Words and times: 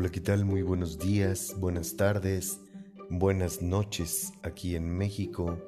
Hola, 0.00 0.10
¿qué 0.10 0.20
tal? 0.22 0.46
Muy 0.46 0.62
buenos 0.62 0.98
días, 0.98 1.54
buenas 1.58 1.94
tardes, 1.94 2.58
buenas 3.10 3.60
noches 3.60 4.32
aquí 4.42 4.74
en 4.74 4.96
México. 4.96 5.58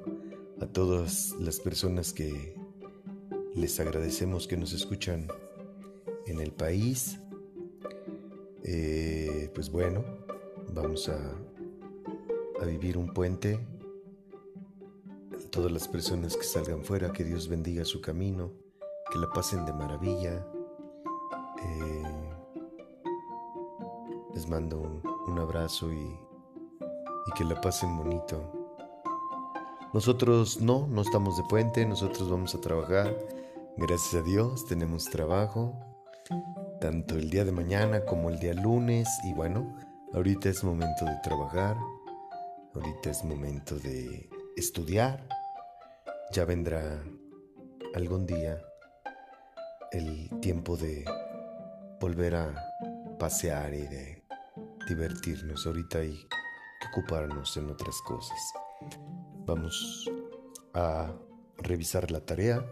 A 0.59 0.65
todas 0.65 1.35
las 1.39 1.59
personas 1.59 2.13
que 2.13 2.55
les 3.53 3.79
agradecemos 3.79 4.47
que 4.47 4.57
nos 4.57 4.73
escuchan 4.73 5.27
en 6.25 6.39
el 6.39 6.51
país. 6.51 7.19
Eh, 8.63 9.51
pues 9.53 9.69
bueno, 9.69 10.03
vamos 10.73 11.09
a, 11.09 11.37
a 12.59 12.65
vivir 12.65 12.97
un 12.97 13.13
puente. 13.13 13.59
Todas 15.51 15.71
las 15.71 15.87
personas 15.87 16.35
que 16.35 16.43
salgan 16.43 16.83
fuera, 16.83 17.13
que 17.13 17.23
Dios 17.23 17.47
bendiga 17.47 17.85
su 17.85 18.01
camino, 18.01 18.51
que 19.11 19.19
la 19.19 19.29
pasen 19.29 19.63
de 19.63 19.73
maravilla. 19.73 20.43
Eh, 21.63 22.42
les 24.33 24.47
mando 24.47 25.01
un, 25.27 25.39
abrazo 25.39 25.91
y, 25.91 25.97
y 25.97 27.31
que 27.35 27.43
la 27.43 27.59
pasen 27.61 27.97
bonito. 27.97 28.63
Nosotros 29.93 30.59
no, 30.59 30.87
no 30.87 31.01
estamos 31.01 31.37
de 31.37 31.43
puente, 31.43 31.85
nosotros 31.85 32.29
vamos 32.29 32.55
a 32.55 32.61
trabajar. 32.61 33.15
Gracias 33.77 34.21
a 34.21 34.25
Dios 34.25 34.65
tenemos 34.65 35.05
trabajo, 35.05 35.73
tanto 36.81 37.15
el 37.15 37.29
día 37.29 37.45
de 37.45 37.51
mañana 37.51 38.03
como 38.05 38.29
el 38.29 38.39
día 38.39 38.53
lunes. 38.53 39.07
Y 39.23 39.33
bueno, 39.33 39.77
ahorita 40.13 40.49
es 40.49 40.63
momento 40.63 41.05
de 41.05 41.15
trabajar, 41.23 41.77
ahorita 42.73 43.11
es 43.11 43.23
momento 43.23 43.77
de 43.77 44.29
estudiar. 44.57 45.27
Ya 46.31 46.45
vendrá 46.45 47.03
algún 47.93 48.25
día 48.25 48.59
el 49.91 50.29
tiempo 50.39 50.75
de 50.75 51.05
volver 51.99 52.35
a 52.35 52.53
pasear 53.19 53.73
y 53.73 53.81
de 53.81 54.22
divertirnos. 54.87 55.65
Ahorita 55.65 56.01
que 56.83 56.87
ocuparnos 56.89 57.55
en 57.57 57.69
otras 57.69 58.01
cosas. 58.01 58.37
Vamos 59.45 60.09
a 60.73 61.13
revisar 61.57 62.11
la 62.11 62.19
tarea. 62.25 62.65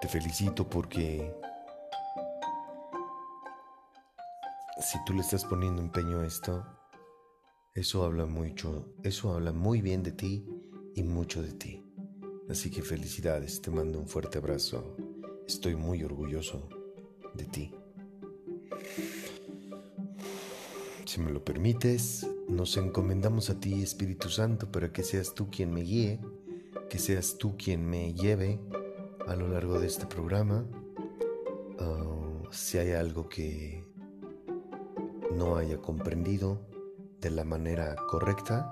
Te 0.00 0.08
felicito 0.08 0.68
porque 0.68 1.34
si 4.80 4.98
tú 5.04 5.12
le 5.12 5.20
estás 5.20 5.44
poniendo 5.44 5.82
empeño 5.82 6.20
a 6.20 6.26
esto, 6.26 6.64
eso 7.74 8.04
habla 8.04 8.26
mucho, 8.26 8.94
eso 9.04 9.32
habla 9.32 9.52
muy 9.52 9.80
bien 9.80 10.02
de 10.02 10.12
ti 10.12 10.46
y 10.94 11.02
mucho 11.02 11.42
de 11.42 11.52
ti. 11.52 11.86
Así 12.48 12.70
que 12.70 12.82
felicidades, 12.82 13.62
te 13.62 13.70
mando 13.70 13.98
un 13.98 14.08
fuerte 14.08 14.38
abrazo. 14.38 14.96
Estoy 15.46 15.76
muy 15.76 16.02
orgulloso 16.02 16.68
de 17.34 17.44
ti. 17.44 17.79
Si 21.10 21.20
me 21.20 21.32
lo 21.32 21.44
permites, 21.44 22.24
nos 22.46 22.76
encomendamos 22.76 23.50
a 23.50 23.58
ti, 23.58 23.82
Espíritu 23.82 24.28
Santo, 24.28 24.70
para 24.70 24.92
que 24.92 25.02
seas 25.02 25.34
tú 25.34 25.50
quien 25.50 25.74
me 25.74 25.80
guíe, 25.80 26.20
que 26.88 27.00
seas 27.00 27.36
tú 27.36 27.56
quien 27.56 27.84
me 27.84 28.14
lleve 28.14 28.60
a 29.26 29.34
lo 29.34 29.48
largo 29.48 29.80
de 29.80 29.88
este 29.88 30.06
programa. 30.06 30.64
Ah, 31.80 32.44
si 32.52 32.78
hay 32.78 32.92
algo 32.92 33.28
que 33.28 33.84
no 35.32 35.56
haya 35.56 35.78
comprendido 35.78 36.60
de 37.20 37.30
la 37.30 37.42
manera 37.42 37.96
correcta, 38.08 38.70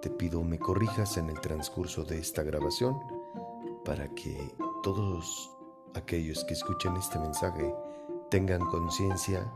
te 0.00 0.10
pido 0.10 0.44
me 0.44 0.60
corrijas 0.60 1.16
en 1.16 1.28
el 1.28 1.40
transcurso 1.40 2.04
de 2.04 2.18
esta 2.18 2.44
grabación 2.44 2.96
para 3.84 4.14
que 4.14 4.54
todos 4.84 5.50
aquellos 5.94 6.44
que 6.44 6.54
escuchen 6.54 6.94
este 6.94 7.18
mensaje 7.18 7.74
tengan 8.30 8.60
conciencia 8.60 9.52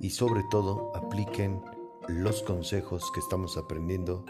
y 0.00 0.10
sobre 0.10 0.42
todo 0.50 0.92
apliquen 0.96 1.62
los 2.08 2.42
consejos 2.42 3.10
que 3.12 3.20
estamos 3.20 3.56
aprendiendo 3.56 4.24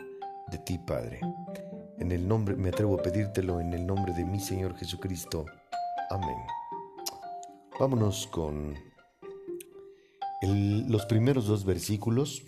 de 0.49 0.59
ti, 0.59 0.78
Padre. 0.78 1.21
En 1.99 2.12
el 2.12 2.27
nombre, 2.27 2.56
me 2.56 2.71
atrevo 2.71 2.99
a 2.99 3.03
pedírtelo 3.03 3.61
en 3.61 3.72
el 3.72 3.87
nombre 3.87 4.12
de 4.12 4.25
mi 4.25 4.41
Señor 4.41 4.77
Jesucristo. 4.77 5.47
Amén. 6.11 6.37
Vámonos 7.78 8.27
con 8.27 8.75
los 10.43 11.06
primeros 11.06 11.47
dos 11.47 11.65
versículos. 11.65 12.43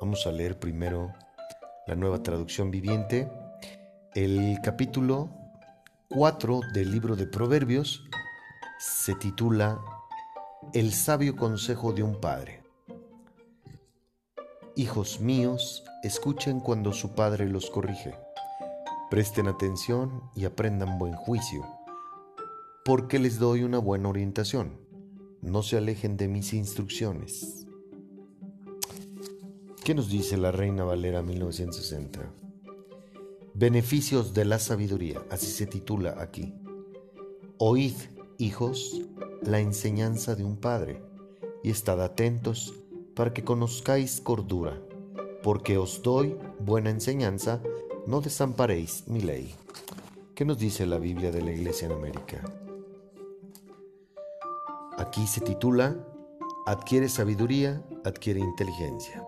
Vamos 0.00 0.26
a 0.26 0.32
leer 0.32 0.58
primero 0.58 1.12
la 1.86 1.94
nueva 1.94 2.22
traducción 2.22 2.70
viviente. 2.70 3.30
El 4.14 4.58
capítulo 4.62 5.30
4 6.10 6.60
del 6.74 6.90
libro 6.90 7.16
de 7.16 7.26
Proverbios 7.26 8.02
se 8.78 9.14
titula 9.14 9.80
el 10.72 10.92
sabio 10.92 11.34
consejo 11.34 11.92
de 11.92 12.04
un 12.04 12.20
padre. 12.20 12.62
Hijos 14.76 15.20
míos, 15.20 15.82
escuchen 16.04 16.60
cuando 16.60 16.92
su 16.92 17.14
padre 17.14 17.48
los 17.48 17.70
corrige. 17.70 18.14
Presten 19.10 19.48
atención 19.48 20.22
y 20.36 20.44
aprendan 20.44 20.96
buen 20.98 21.14
juicio, 21.14 21.66
porque 22.84 23.18
les 23.18 23.40
doy 23.40 23.64
una 23.64 23.78
buena 23.78 24.08
orientación. 24.08 24.78
No 25.42 25.64
se 25.64 25.76
alejen 25.76 26.16
de 26.16 26.28
mis 26.28 26.52
instrucciones. 26.52 27.66
¿Qué 29.82 29.94
nos 29.94 30.08
dice 30.08 30.36
la 30.36 30.52
Reina 30.52 30.84
Valera 30.84 31.22
1960? 31.22 32.20
Beneficios 33.54 34.34
de 34.34 34.44
la 34.44 34.60
sabiduría, 34.60 35.20
así 35.30 35.46
se 35.46 35.66
titula 35.66 36.14
aquí. 36.18 36.54
Oíd, 37.58 37.94
hijos, 38.40 39.02
la 39.42 39.60
enseñanza 39.60 40.34
de 40.34 40.44
un 40.44 40.56
padre, 40.56 41.02
y 41.62 41.70
estad 41.70 42.02
atentos 42.02 42.74
para 43.14 43.32
que 43.34 43.44
conozcáis 43.44 44.20
cordura, 44.20 44.80
porque 45.42 45.76
os 45.76 46.02
doy 46.02 46.36
buena 46.58 46.90
enseñanza, 46.90 47.62
no 48.06 48.20
desamparéis 48.20 49.06
mi 49.08 49.20
ley. 49.20 49.54
¿Qué 50.34 50.44
nos 50.44 50.58
dice 50.58 50.86
la 50.86 50.98
Biblia 50.98 51.30
de 51.30 51.42
la 51.42 51.52
Iglesia 51.52 51.86
en 51.86 51.92
América? 51.92 52.42
Aquí 54.96 55.26
se 55.26 55.40
titula 55.40 56.06
Adquiere 56.66 57.08
sabiduría, 57.08 57.82
adquiere 58.04 58.40
inteligencia. 58.40 59.24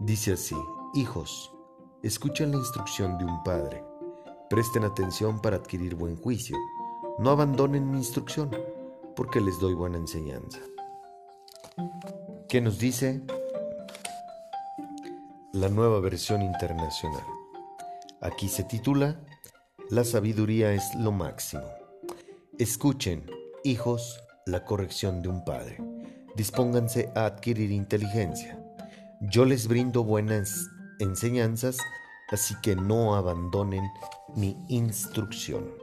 Dice 0.00 0.32
así, 0.32 0.56
hijos, 0.94 1.52
escuchen 2.02 2.50
la 2.50 2.58
instrucción 2.58 3.18
de 3.18 3.24
un 3.24 3.42
padre, 3.44 3.84
presten 4.50 4.84
atención 4.84 5.40
para 5.40 5.56
adquirir 5.56 5.94
buen 5.94 6.16
juicio, 6.16 6.56
no 7.18 7.30
abandonen 7.30 7.90
mi 7.90 7.98
instrucción 7.98 8.50
porque 9.14 9.40
les 9.40 9.58
doy 9.60 9.74
buena 9.74 9.98
enseñanza. 9.98 10.58
¿Qué 12.48 12.60
nos 12.60 12.78
dice 12.78 13.22
la 15.52 15.68
nueva 15.68 16.00
versión 16.00 16.42
internacional? 16.42 17.24
Aquí 18.20 18.48
se 18.48 18.64
titula 18.64 19.20
La 19.90 20.04
sabiduría 20.04 20.72
es 20.72 20.94
lo 20.94 21.12
máximo. 21.12 21.64
Escuchen, 22.58 23.30
hijos, 23.64 24.20
la 24.46 24.64
corrección 24.64 25.22
de 25.22 25.28
un 25.28 25.44
padre. 25.44 25.78
Dispónganse 26.36 27.10
a 27.14 27.26
adquirir 27.26 27.70
inteligencia. 27.70 28.58
Yo 29.20 29.44
les 29.44 29.68
brindo 29.68 30.04
buenas 30.04 30.68
enseñanzas, 30.98 31.78
así 32.30 32.54
que 32.62 32.74
no 32.74 33.14
abandonen 33.14 33.84
mi 34.34 34.56
instrucción. 34.68 35.81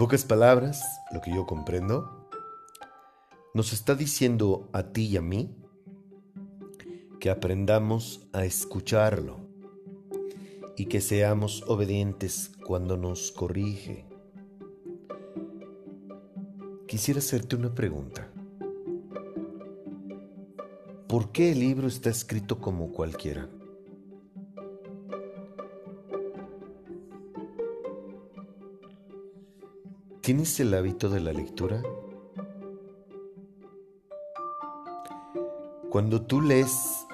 Pocas 0.00 0.24
palabras, 0.24 0.82
lo 1.12 1.20
que 1.20 1.30
yo 1.30 1.44
comprendo, 1.44 2.26
nos 3.52 3.74
está 3.74 3.94
diciendo 3.94 4.70
a 4.72 4.94
ti 4.94 5.08
y 5.08 5.18
a 5.18 5.20
mí 5.20 5.54
que 7.20 7.28
aprendamos 7.28 8.26
a 8.32 8.46
escucharlo 8.46 9.36
y 10.74 10.86
que 10.86 11.02
seamos 11.02 11.64
obedientes 11.66 12.50
cuando 12.66 12.96
nos 12.96 13.30
corrige. 13.30 14.06
Quisiera 16.88 17.18
hacerte 17.18 17.56
una 17.56 17.74
pregunta. 17.74 18.26
¿Por 21.08 21.30
qué 21.30 21.52
el 21.52 21.60
libro 21.60 21.88
está 21.88 22.08
escrito 22.08 22.58
como 22.58 22.90
cualquiera? 22.90 23.50
¿Tienes 30.22 30.60
el 30.60 30.74
hábito 30.74 31.08
de 31.08 31.20
la 31.20 31.32
lectura? 31.32 31.82
Cuando 35.88 36.20
tú 36.20 36.42
lees 36.42 37.06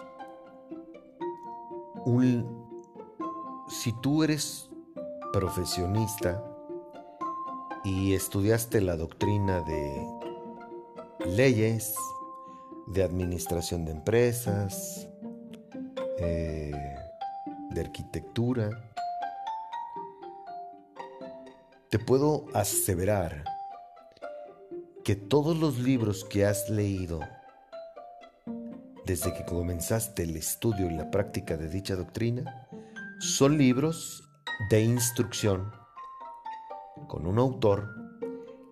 un... 2.05 2.67
Si 3.69 3.93
tú 4.01 4.25
eres 4.25 4.69
profesionista 5.33 6.43
y 7.85 8.15
estudiaste 8.15 8.81
la 8.81 8.97
doctrina 8.97 9.61
de 9.61 10.05
leyes, 11.27 11.95
de 12.89 13.05
administración 13.05 13.85
de 13.85 13.93
empresas, 13.93 15.09
eh, 16.19 16.73
de 17.71 17.81
arquitectura, 17.81 18.71
te 21.91 21.99
puedo 21.99 22.47
aseverar 22.53 23.45
que 25.05 25.15
todos 25.15 25.57
los 25.57 25.79
libros 25.79 26.25
que 26.25 26.45
has 26.45 26.69
leído 26.69 27.21
desde 29.05 29.33
que 29.33 29.45
comenzaste 29.45 30.25
el 30.25 30.37
estudio 30.37 30.91
y 30.91 30.95
la 30.95 31.11
práctica 31.13 31.57
de 31.57 31.69
dicha 31.69 31.95
doctrina 31.95 32.67
son 33.21 33.57
libros 33.57 34.29
de 34.69 34.83
instrucción 34.83 35.73
con 37.07 37.25
un 37.25 37.39
autor 37.39 37.89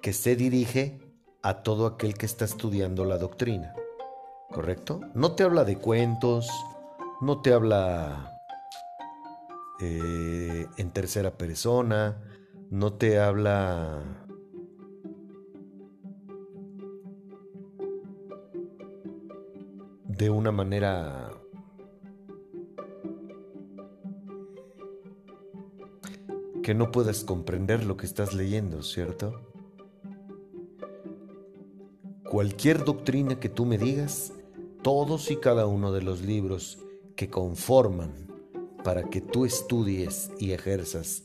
que 0.02 0.12
se 0.12 0.34
dirige 0.34 0.98
a 1.42 1.62
todo 1.62 1.86
aquel 1.86 2.14
que 2.14 2.26
está 2.26 2.44
estudiando 2.44 3.04
la 3.04 3.18
doctrina. 3.18 3.74
¿Correcto? 4.50 5.00
No 5.14 5.32
te 5.32 5.44
habla 5.44 5.64
de 5.64 5.78
cuentos, 5.78 6.50
no 7.20 7.42
te 7.42 7.52
habla 7.52 8.40
eh, 9.80 10.66
en 10.76 10.90
tercera 10.90 11.30
persona, 11.36 12.20
no 12.74 12.92
te 12.92 13.20
habla 13.20 14.02
de 20.08 20.28
una 20.28 20.50
manera 20.50 21.30
que 26.64 26.74
no 26.74 26.90
puedas 26.90 27.22
comprender 27.22 27.84
lo 27.84 27.96
que 27.96 28.06
estás 28.06 28.34
leyendo, 28.34 28.82
¿cierto? 28.82 29.40
Cualquier 32.28 32.84
doctrina 32.84 33.38
que 33.38 33.48
tú 33.48 33.66
me 33.66 33.78
digas, 33.78 34.32
todos 34.82 35.30
y 35.30 35.36
cada 35.36 35.66
uno 35.68 35.92
de 35.92 36.02
los 36.02 36.22
libros 36.22 36.80
que 37.14 37.30
conforman 37.30 38.26
para 38.82 39.04
que 39.04 39.20
tú 39.20 39.44
estudies 39.44 40.32
y 40.40 40.50
ejerzas 40.50 41.22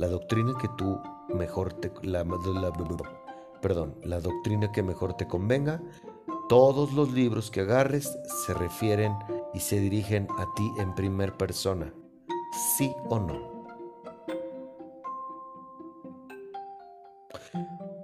la 0.00 0.08
doctrina 0.08 0.54
que 0.58 0.68
tú 0.78 0.98
mejor 1.28 1.74
te 1.74 1.92
la, 2.02 2.24
perdón, 3.60 3.96
la 4.02 4.18
doctrina 4.18 4.72
que 4.72 4.82
mejor 4.82 5.12
te 5.12 5.26
convenga, 5.26 5.82
todos 6.48 6.94
los 6.94 7.12
libros 7.12 7.50
que 7.50 7.60
agarres 7.60 8.18
se 8.46 8.54
refieren 8.54 9.14
y 9.52 9.60
se 9.60 9.78
dirigen 9.78 10.26
a 10.38 10.46
ti 10.56 10.72
en 10.78 10.94
primer 10.94 11.36
persona, 11.36 11.92
sí 12.78 12.90
o 13.10 13.20
no. 13.20 13.60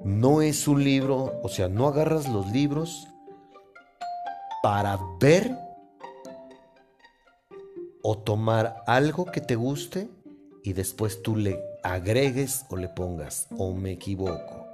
no 0.05 0.41
es 0.41 0.69
un 0.69 0.85
libro, 0.85 1.41
o 1.43 1.49
sea, 1.49 1.69
no 1.69 1.89
agarras 1.89 2.29
los 2.29 2.53
libros 2.53 3.09
para 4.63 4.99
ver 5.19 5.51
o 8.03 8.19
tomar 8.19 8.85
algo 8.87 9.25
que 9.25 9.41
te 9.41 9.57
guste 9.57 10.09
y 10.63 10.75
después 10.75 11.23
tú 11.23 11.37
le 11.37 11.76
agregues 11.93 12.67
o 12.69 12.77
le 12.77 12.89
pongas, 12.89 13.47
o 13.57 13.73
me 13.73 13.93
equivoco. 13.93 14.67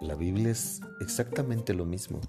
La 0.00 0.14
Biblia 0.14 0.50
es 0.50 0.80
exactamente 1.00 1.74
lo 1.74 1.84
mismo. 1.84 2.20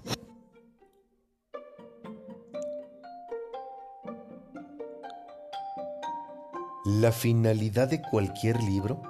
La 6.84 7.12
finalidad 7.12 7.88
de 7.88 8.02
cualquier 8.02 8.62
libro 8.62 9.02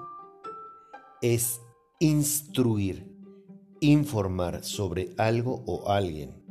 es 1.20 1.60
instruir, 1.98 3.12
informar 3.80 4.62
sobre 4.62 5.12
algo 5.18 5.64
o 5.66 5.90
alguien. 5.90 6.43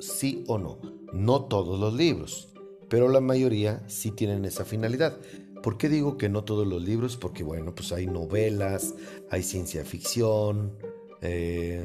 Sí 0.00 0.44
o 0.46 0.58
no. 0.58 0.78
No 1.12 1.44
todos 1.44 1.78
los 1.78 1.94
libros, 1.94 2.52
pero 2.88 3.08
la 3.08 3.20
mayoría 3.20 3.82
sí 3.88 4.10
tienen 4.10 4.44
esa 4.44 4.64
finalidad. 4.64 5.18
¿Por 5.62 5.78
qué 5.78 5.88
digo 5.88 6.16
que 6.16 6.28
no 6.28 6.44
todos 6.44 6.66
los 6.66 6.82
libros? 6.82 7.16
Porque 7.16 7.42
bueno, 7.42 7.74
pues 7.74 7.92
hay 7.92 8.06
novelas, 8.06 8.94
hay 9.30 9.42
ciencia 9.42 9.84
ficción, 9.84 10.72
eh, 11.20 11.82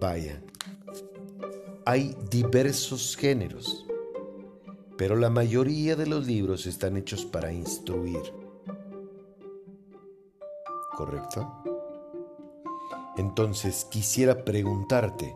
vaya, 0.00 0.42
hay 1.84 2.16
diversos 2.30 3.16
géneros 3.16 3.86
pero 5.02 5.16
la 5.16 5.30
mayoría 5.30 5.96
de 5.96 6.06
los 6.06 6.28
libros 6.28 6.64
están 6.66 6.96
hechos 6.96 7.24
para 7.24 7.52
instruir. 7.52 8.22
¿Correcto? 10.96 11.52
Entonces 13.16 13.84
quisiera 13.86 14.44
preguntarte, 14.44 15.34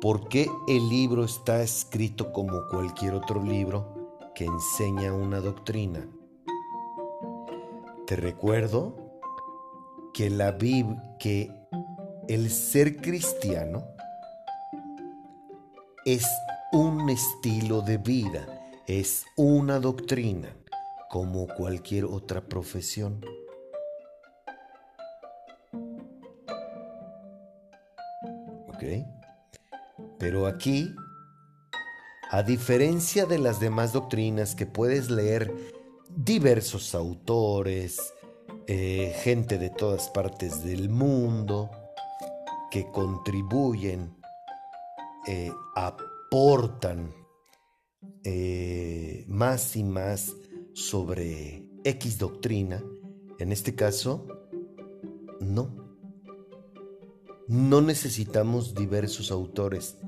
¿por 0.00 0.28
qué 0.28 0.48
el 0.68 0.88
libro 0.88 1.24
está 1.24 1.62
escrito 1.62 2.32
como 2.32 2.66
cualquier 2.70 3.14
otro 3.14 3.42
libro 3.42 4.20
que 4.34 4.44
enseña 4.44 5.12
una 5.12 5.40
doctrina? 5.40 6.06
Te 8.06 8.16
recuerdo 8.16 8.96
que 10.12 10.30
la 10.30 10.52
Biblia, 10.52 11.16
que 11.18 11.50
el 12.28 12.50
ser 12.50 12.96
cristiano 12.96 13.84
es 16.04 16.26
un 16.72 17.08
estilo 17.08 17.80
de 17.80 17.98
vida 17.98 18.54
es 18.86 19.24
una 19.36 19.78
doctrina 19.78 20.54
como 21.08 21.46
cualquier 21.46 22.04
otra 22.04 22.42
profesión. 22.42 23.24
¿Ok? 28.68 29.23
Pero 30.24 30.46
aquí, 30.46 30.96
a 32.30 32.42
diferencia 32.42 33.26
de 33.26 33.38
las 33.38 33.60
demás 33.60 33.92
doctrinas 33.92 34.54
que 34.54 34.64
puedes 34.64 35.10
leer 35.10 35.54
diversos 36.16 36.94
autores, 36.94 38.14
eh, 38.66 39.14
gente 39.22 39.58
de 39.58 39.68
todas 39.68 40.08
partes 40.08 40.64
del 40.64 40.88
mundo, 40.88 41.70
que 42.70 42.90
contribuyen, 42.90 44.16
eh, 45.26 45.52
aportan 45.76 47.14
eh, 48.24 49.26
más 49.28 49.76
y 49.76 49.84
más 49.84 50.34
sobre 50.72 51.68
X 51.84 52.16
doctrina, 52.18 52.82
en 53.38 53.52
este 53.52 53.74
caso, 53.74 54.26
no. 55.38 56.00
No 57.46 57.82
necesitamos 57.82 58.74
diversos 58.74 59.30
autores, 59.30 59.98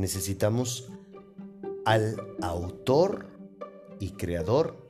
necesitamos 0.00 0.90
al 1.84 2.16
autor 2.42 3.28
y 3.98 4.10
creador 4.12 4.86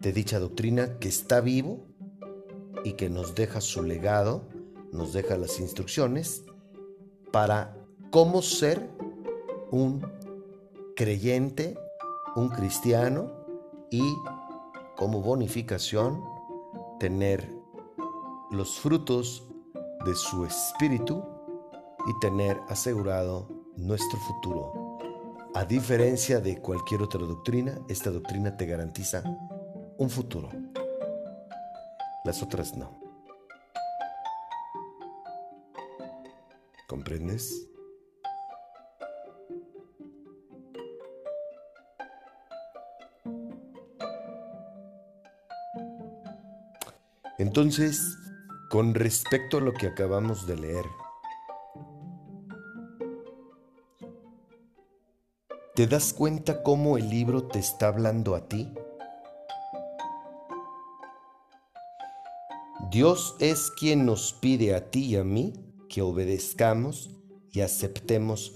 de 0.00 0.12
dicha 0.12 0.38
doctrina 0.38 0.98
que 0.98 1.08
está 1.08 1.40
vivo 1.40 1.86
y 2.84 2.94
que 2.94 3.10
nos 3.10 3.34
deja 3.34 3.60
su 3.60 3.82
legado, 3.82 4.48
nos 4.92 5.12
deja 5.12 5.36
las 5.36 5.60
instrucciones 5.60 6.44
para 7.30 7.76
cómo 8.10 8.42
ser 8.42 8.88
un 9.70 10.04
creyente 10.96 11.76
un 12.34 12.48
cristiano 12.48 13.30
y 13.90 14.16
como 14.96 15.20
bonificación 15.20 16.22
tener 16.98 17.50
los 18.50 18.78
frutos 18.80 19.46
de 20.04 20.14
su 20.14 20.44
espíritu 20.44 21.22
y 22.06 22.20
tener 22.20 22.60
asegurado 22.68 23.48
nuestro 23.76 24.18
futuro. 24.18 24.98
A 25.54 25.64
diferencia 25.64 26.40
de 26.40 26.58
cualquier 26.60 27.02
otra 27.02 27.20
doctrina, 27.20 27.78
esta 27.88 28.10
doctrina 28.10 28.56
te 28.56 28.66
garantiza 28.66 29.22
un 29.98 30.08
futuro. 30.08 30.50
Las 32.24 32.42
otras 32.42 32.76
no. 32.76 32.98
¿Comprendes? 36.88 37.68
Entonces, 47.38 48.16
con 48.70 48.94
respecto 48.94 49.58
a 49.58 49.60
lo 49.60 49.72
que 49.72 49.88
acabamos 49.88 50.46
de 50.46 50.56
leer, 50.56 50.84
¿te 55.74 55.86
das 55.86 56.12
cuenta 56.12 56.62
cómo 56.62 56.98
el 56.98 57.08
libro 57.08 57.44
te 57.44 57.58
está 57.58 57.88
hablando 57.88 58.34
a 58.34 58.48
ti? 58.48 58.68
Dios 62.90 63.36
es 63.38 63.70
quien 63.70 64.04
nos 64.04 64.32
pide 64.34 64.74
a 64.74 64.90
ti 64.90 65.06
y 65.06 65.16
a 65.16 65.24
mí 65.24 65.52
que 65.88 66.02
obedezcamos 66.02 67.10
y 67.50 67.60
aceptemos 67.60 68.52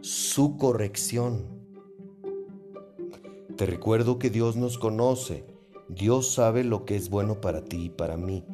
su 0.00 0.56
corrección. 0.56 1.46
Te 3.56 3.66
recuerdo 3.66 4.18
que 4.18 4.30
Dios 4.30 4.56
nos 4.56 4.78
conoce 4.78 5.56
Dios 5.88 6.32
sabe 6.32 6.64
lo 6.64 6.84
que 6.84 6.96
es 6.96 7.10
bueno 7.10 7.40
para 7.40 7.64
ti 7.64 7.84
y 7.84 7.90
para 7.90 8.16
mí, 8.16 8.44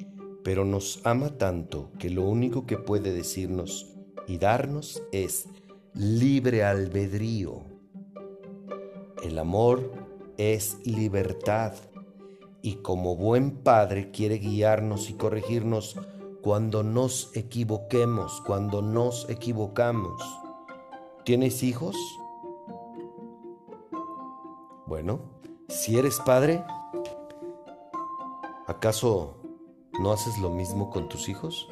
pero 0.44 0.66
nos 0.66 1.00
ama 1.04 1.38
tanto 1.38 1.90
que 1.98 2.10
lo 2.10 2.24
único 2.24 2.66
que 2.66 2.76
puede 2.76 3.14
decirnos 3.14 3.90
y 4.28 4.36
darnos 4.36 5.02
es 5.12 5.46
libre 5.94 6.62
albedrío. 6.62 7.71
El 9.22 9.38
amor 9.38 9.92
es 10.36 10.84
libertad 10.84 11.74
y 12.60 12.76
como 12.76 13.14
buen 13.14 13.62
padre 13.62 14.10
quiere 14.10 14.38
guiarnos 14.38 15.10
y 15.10 15.14
corregirnos 15.14 15.96
cuando 16.42 16.82
nos 16.82 17.30
equivoquemos, 17.36 18.40
cuando 18.44 18.82
nos 18.82 19.30
equivocamos. 19.30 20.20
¿Tienes 21.24 21.62
hijos? 21.62 21.96
Bueno, 24.86 25.20
si 25.68 25.96
eres 25.96 26.18
padre, 26.18 26.64
¿acaso 28.66 29.36
no 30.00 30.10
haces 30.10 30.36
lo 30.38 30.50
mismo 30.50 30.90
con 30.90 31.08
tus 31.08 31.28
hijos? 31.28 31.68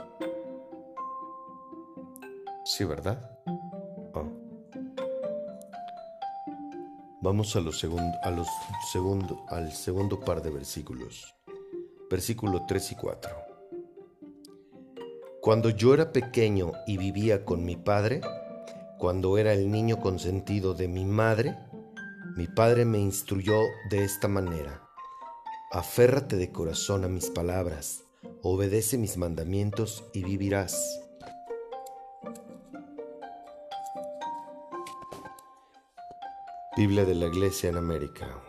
Sí, 2.64 2.84
¿verdad? 2.84 3.40
Vamos 7.22 7.54
a, 7.54 7.60
los 7.60 7.78
segundo, 7.78 8.16
segundo, 8.90 9.44
al 9.48 9.72
segundo 9.72 10.20
par 10.20 10.40
de 10.40 10.48
versículos. 10.48 11.34
Versículo 12.10 12.64
3 12.66 12.92
y 12.92 12.94
4. 12.94 13.30
Cuando 15.42 15.68
yo 15.68 15.92
era 15.92 16.12
pequeño 16.12 16.72
y 16.86 16.96
vivía 16.96 17.44
con 17.44 17.62
mi 17.62 17.76
padre, 17.76 18.22
cuando 18.98 19.36
era 19.36 19.52
el 19.52 19.70
niño 19.70 20.00
consentido 20.00 20.72
de 20.72 20.88
mi 20.88 21.04
madre, 21.04 21.58
mi 22.36 22.46
padre 22.46 22.86
me 22.86 22.98
instruyó 22.98 23.64
de 23.90 24.02
esta 24.02 24.26
manera. 24.26 24.88
Aférrate 25.72 26.36
de 26.36 26.50
corazón 26.50 27.04
a 27.04 27.08
mis 27.08 27.28
palabras, 27.28 28.02
obedece 28.42 28.96
mis 28.96 29.18
mandamientos 29.18 30.04
y 30.14 30.24
vivirás. 30.24 30.99
De 36.80 37.14
la 37.14 37.26
Iglesia 37.26 37.68
en 37.68 37.76
América. 37.76 38.42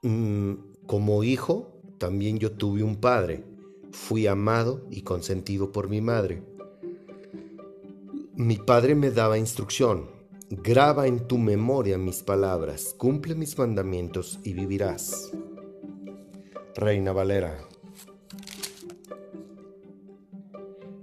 Mm, 0.00 0.54
como 0.86 1.22
hijo, 1.22 1.82
también 1.98 2.38
yo 2.38 2.52
tuve 2.52 2.82
un 2.82 2.96
padre. 2.96 3.44
Fui 3.92 4.26
amado 4.26 4.86
y 4.90 5.02
consentido 5.02 5.70
por 5.70 5.90
mi 5.90 6.00
madre. 6.00 6.42
Mi 8.34 8.56
padre 8.56 8.94
me 8.94 9.10
daba 9.10 9.36
instrucción. 9.36 10.06
Graba 10.48 11.08
en 11.08 11.28
tu 11.28 11.36
memoria 11.36 11.98
mis 11.98 12.22
palabras, 12.22 12.94
cumple 12.96 13.34
mis 13.34 13.58
mandamientos 13.58 14.40
y 14.42 14.54
vivirás. 14.54 15.30
Reina 16.74 17.12
Valera. 17.12 17.58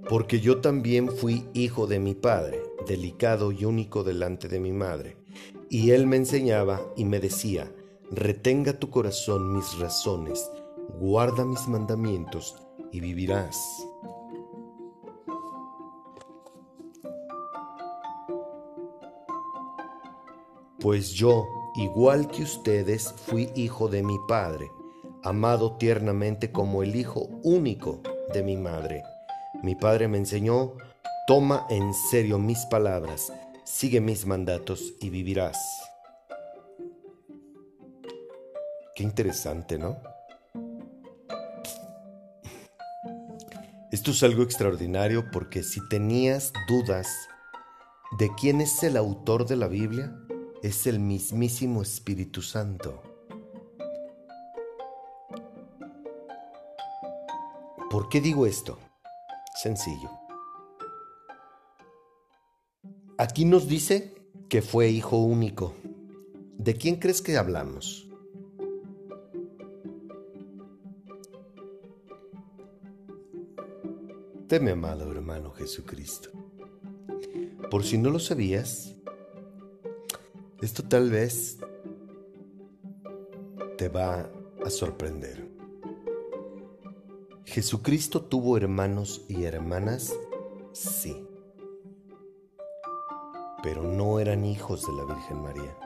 Porque 0.10 0.40
yo 0.40 0.62
también 0.62 1.10
fui 1.12 1.46
hijo 1.54 1.86
de 1.86 2.00
mi 2.00 2.16
padre, 2.16 2.64
delicado 2.88 3.52
y 3.52 3.66
único 3.66 4.04
delante 4.04 4.48
de 4.48 4.60
mi 4.60 4.72
madre 4.72 5.23
y 5.74 5.90
él 5.90 6.06
me 6.06 6.18
enseñaba 6.18 6.84
y 6.96 7.04
me 7.04 7.20
decía, 7.20 7.68
retenga 8.12 8.74
tu 8.74 8.92
corazón 8.92 9.56
mis 9.56 9.80
razones, 9.80 10.48
guarda 11.00 11.46
mis 11.46 11.68
mandamientos 11.68 12.56
y 12.92 13.00
vivirás. 13.00 13.58
Pues 20.80 21.10
yo, 21.14 21.44
igual 21.74 22.28
que 22.28 22.44
ustedes, 22.44 23.12
fui 23.12 23.50
hijo 23.56 23.88
de 23.88 24.04
mi 24.04 24.20
padre, 24.28 24.70
amado 25.24 25.78
tiernamente 25.78 26.52
como 26.52 26.84
el 26.84 26.96
hijo 26.96 27.30
único 27.42 28.00
de 28.32 28.44
mi 28.44 28.58
madre. 28.58 29.02
Mi 29.64 29.74
padre 29.74 30.08
me 30.08 30.20
enseñó, 30.20 30.74
toma 31.26 31.66
en 31.72 31.96
serio 31.96 32.38
mis 32.38 32.64
palabras, 32.68 33.34
sigue 33.66 34.02
mis 34.02 34.26
mandatos 34.26 34.94
y 35.00 35.10
vivirás. 35.10 35.58
Qué 38.96 39.04
interesante, 39.04 39.78
¿no? 39.78 39.98
Esto 43.92 44.12
es 44.12 44.24
algo 44.24 44.44
extraordinario 44.44 45.30
porque 45.32 45.64
si 45.64 45.88
tenías 45.88 46.52
dudas 46.68 47.08
de 48.18 48.30
quién 48.40 48.62
es 48.62 48.84
el 48.84 48.98
autor 48.98 49.46
de 49.46 49.56
la 49.56 49.68
Biblia, 49.68 50.16
es 50.62 50.88
el 50.88 51.00
mismísimo 51.00 51.82
Espíritu 51.82 52.42
Santo. 52.42 53.02
¿Por 57.90 58.10
qué 58.10 58.22
digo 58.22 58.48
esto? 58.48 58.80
Sencillo. 59.62 60.23
Aquí 63.24 63.46
nos 63.46 63.70
dice 63.70 64.14
que 64.50 64.62
fue 64.62 64.90
hijo 64.90 65.18
único. 65.18 65.76
¿De 66.58 66.74
quién 66.74 66.98
crees 66.98 67.22
que 67.22 67.38
hablamos? 67.38 68.10
De 74.50 74.60
mi 74.60 74.72
amado 74.72 75.10
hermano 75.10 75.52
Jesucristo. 75.52 76.32
Por 77.72 77.86
si 77.86 77.98
no 77.98 78.10
lo 78.10 78.20
sabías, 78.20 78.94
esto 80.62 80.84
tal 80.84 81.10
vez 81.10 81.60
te 83.78 83.88
va 83.88 84.30
a 84.66 84.70
sorprender. 84.70 85.50
¿Jesucristo 87.46 88.26
tuvo 88.26 88.58
hermanos 88.58 89.24
y 89.30 89.46
hermanas? 89.46 90.14
Sí 90.74 91.26
pero 93.64 93.82
no 93.82 94.20
eran 94.20 94.46
hijos 94.46 94.86
de 94.86 94.94
la 94.94 95.06
Virgen 95.06 95.42
María, 95.42 95.78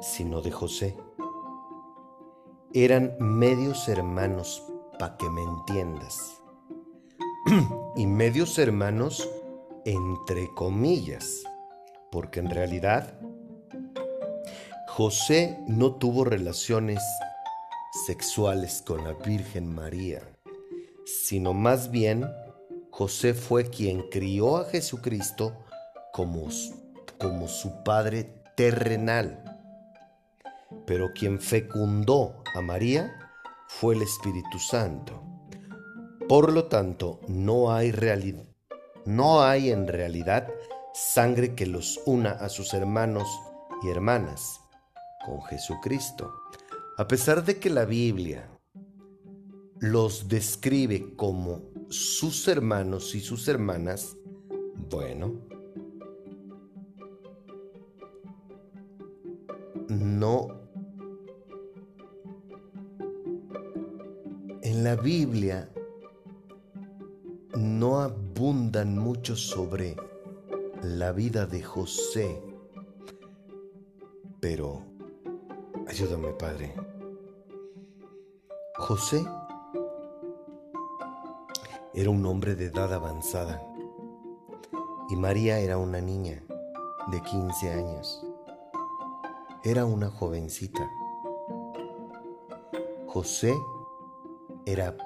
sino 0.00 0.40
de 0.40 0.50
José. 0.50 0.96
Eran 2.72 3.14
medios 3.20 3.86
hermanos, 3.88 4.64
para 4.98 5.18
que 5.18 5.28
me 5.28 5.42
entiendas. 5.42 6.40
y 7.96 8.06
medios 8.06 8.58
hermanos 8.58 9.28
entre 9.84 10.48
comillas, 10.54 11.42
porque 12.10 12.40
en 12.40 12.50
realidad 12.50 13.14
José 14.88 15.58
no 15.66 15.94
tuvo 15.96 16.24
relaciones 16.24 17.02
sexuales 18.06 18.82
con 18.86 19.04
la 19.04 19.12
Virgen 19.12 19.72
María, 19.72 20.22
sino 21.04 21.52
más 21.52 21.90
bien 21.90 22.26
José 22.90 23.34
fue 23.34 23.68
quien 23.68 24.08
crió 24.10 24.56
a 24.56 24.64
Jesucristo 24.64 25.54
como, 26.12 26.48
como 27.18 27.48
su 27.48 27.82
padre 27.82 28.42
terrenal. 28.56 29.44
Pero 30.86 31.12
quien 31.12 31.40
fecundó 31.40 32.42
a 32.54 32.60
María 32.60 33.12
fue 33.68 33.94
el 33.94 34.02
Espíritu 34.02 34.58
Santo. 34.58 35.22
Por 36.28 36.52
lo 36.52 36.66
tanto, 36.66 37.20
no 37.28 37.72
hay 37.72 37.90
realidad, 37.90 38.44
no 39.04 39.42
hay 39.42 39.70
en 39.70 39.88
realidad 39.88 40.48
sangre 40.94 41.54
que 41.54 41.66
los 41.66 42.00
una 42.06 42.32
a 42.32 42.48
sus 42.48 42.74
hermanos 42.74 43.28
y 43.82 43.88
hermanas 43.88 44.60
con 45.24 45.42
Jesucristo. 45.42 46.32
A 46.98 47.08
pesar 47.08 47.44
de 47.44 47.58
que 47.58 47.70
la 47.70 47.84
Biblia 47.84 48.48
los 49.78 50.28
describe 50.28 51.14
como 51.16 51.62
sus 51.88 52.46
hermanos 52.48 53.14
y 53.14 53.20
sus 53.20 53.48
hermanas, 53.48 54.16
bueno, 54.90 55.48
no... 59.90 60.48
En 64.62 64.84
la 64.84 64.94
Biblia 64.94 65.68
no 67.56 68.00
abundan 68.00 68.96
mucho 68.96 69.34
sobre 69.36 69.96
la 70.82 71.12
vida 71.12 71.46
de 71.46 71.62
José, 71.62 72.40
pero 74.38 74.82
ayúdame 75.88 76.32
Padre. 76.34 76.74
José 78.76 79.24
era 81.92 82.10
un 82.10 82.24
hombre 82.24 82.54
de 82.54 82.66
edad 82.66 82.94
avanzada 82.94 83.62
y 85.10 85.16
María 85.16 85.58
era 85.58 85.76
una 85.76 86.00
niña 86.00 86.42
de 87.10 87.20
15 87.20 87.72
años. 87.72 88.29
Era 89.62 89.84
una 89.84 90.08
jovencita. 90.08 90.90
José 93.06 93.54
era 94.64 94.96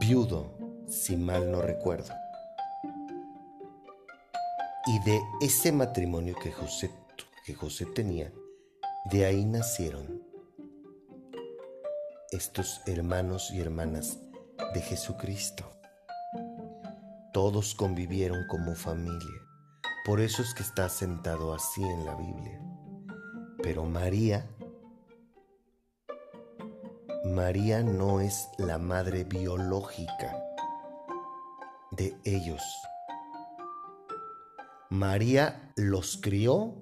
viudo, 0.00 0.56
si 0.88 1.14
mal 1.14 1.52
no 1.52 1.60
recuerdo. 1.60 2.14
Y 4.86 4.98
de 5.00 5.20
ese 5.42 5.72
matrimonio 5.72 6.34
que 6.42 6.52
José, 6.52 6.90
que 7.44 7.52
José 7.52 7.84
tenía, 7.84 8.32
de 9.10 9.26
ahí 9.26 9.44
nacieron 9.44 10.22
estos 12.30 12.80
hermanos 12.86 13.50
y 13.52 13.60
hermanas 13.60 14.20
de 14.72 14.80
Jesucristo. 14.80 15.70
Todos 17.34 17.74
convivieron 17.74 18.46
como 18.48 18.74
familia. 18.74 19.42
Por 20.06 20.22
eso 20.22 20.40
es 20.40 20.54
que 20.54 20.62
está 20.62 20.88
sentado 20.88 21.52
así 21.52 21.82
en 21.82 22.06
la 22.06 22.14
Biblia 22.14 22.63
Pero 23.64 23.86
María, 23.86 24.46
María 27.24 27.82
no 27.82 28.20
es 28.20 28.46
la 28.58 28.76
madre 28.76 29.24
biológica 29.24 30.36
de 31.92 32.14
ellos. 32.24 32.60
María 34.90 35.72
los 35.76 36.18
crió, 36.18 36.74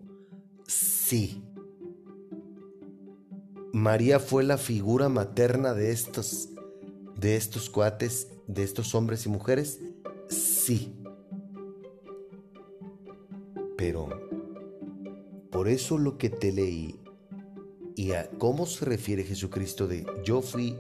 sí. 0.67 1.45
María 3.73 4.19
fue 4.19 4.43
la 4.43 4.59
figura 4.59 5.09
materna 5.09 5.75
de 5.75 5.93
estos, 5.93 6.49
de 7.15 7.37
estos 7.37 7.71
cuates, 7.71 8.27
de 8.49 8.65
estos 8.65 8.97
hombres 8.97 9.25
y 9.25 9.29
mujeres, 9.29 9.79
sí. 10.29 11.01
Pero 13.77 14.32
por 15.63 15.69
eso 15.69 15.97
lo 15.97 16.19
que 16.19 16.29
te 16.29 16.51
leí 16.51 16.99
y 17.95 18.11
a 18.15 18.29
cómo 18.31 18.67
se 18.67 18.85
refiere 18.85 19.23
Jesucristo 19.23 19.87
de 19.87 20.05
yo 20.25 20.43
fui 20.43 20.77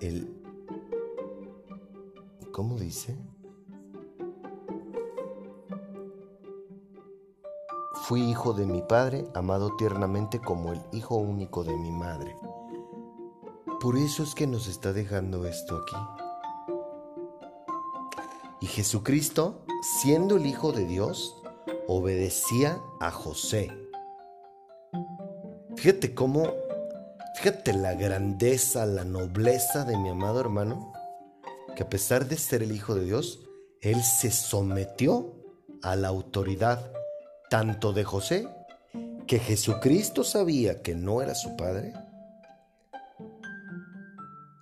el... 0.00 0.26
¿Cómo 2.50 2.78
dice? 2.78 3.18
Fui 8.04 8.22
hijo 8.22 8.54
de 8.54 8.64
mi 8.64 8.80
padre, 8.80 9.26
amado 9.34 9.76
tiernamente 9.76 10.40
como 10.40 10.72
el 10.72 10.80
hijo 10.92 11.16
único 11.16 11.62
de 11.62 11.76
mi 11.76 11.92
madre. 11.92 12.34
Por 13.80 13.98
eso 13.98 14.22
es 14.22 14.34
que 14.34 14.46
nos 14.46 14.66
está 14.66 14.94
dejando 14.94 15.44
esto 15.44 15.76
aquí. 15.76 15.96
Y 18.62 18.66
Jesucristo, 18.66 19.60
siendo 20.00 20.36
el 20.36 20.46
Hijo 20.46 20.72
de 20.72 20.86
Dios, 20.86 21.36
obedecía 21.86 22.80
a 22.98 23.10
José. 23.10 23.79
Fíjate 25.80 26.14
cómo, 26.14 26.56
fíjate 27.36 27.72
la 27.72 27.94
grandeza, 27.94 28.84
la 28.84 29.02
nobleza 29.02 29.86
de 29.86 29.96
mi 29.96 30.10
amado 30.10 30.38
hermano, 30.38 30.92
que 31.74 31.84
a 31.84 31.88
pesar 31.88 32.26
de 32.28 32.36
ser 32.36 32.62
el 32.62 32.72
Hijo 32.72 32.94
de 32.94 33.06
Dios, 33.06 33.48
él 33.80 34.02
se 34.02 34.30
sometió 34.30 35.34
a 35.82 35.96
la 35.96 36.08
autoridad 36.08 36.92
tanto 37.48 37.94
de 37.94 38.04
José, 38.04 38.46
que 39.26 39.38
Jesucristo 39.38 40.22
sabía 40.22 40.82
que 40.82 40.94
no 40.94 41.22
era 41.22 41.34
su 41.34 41.56
padre, 41.56 41.94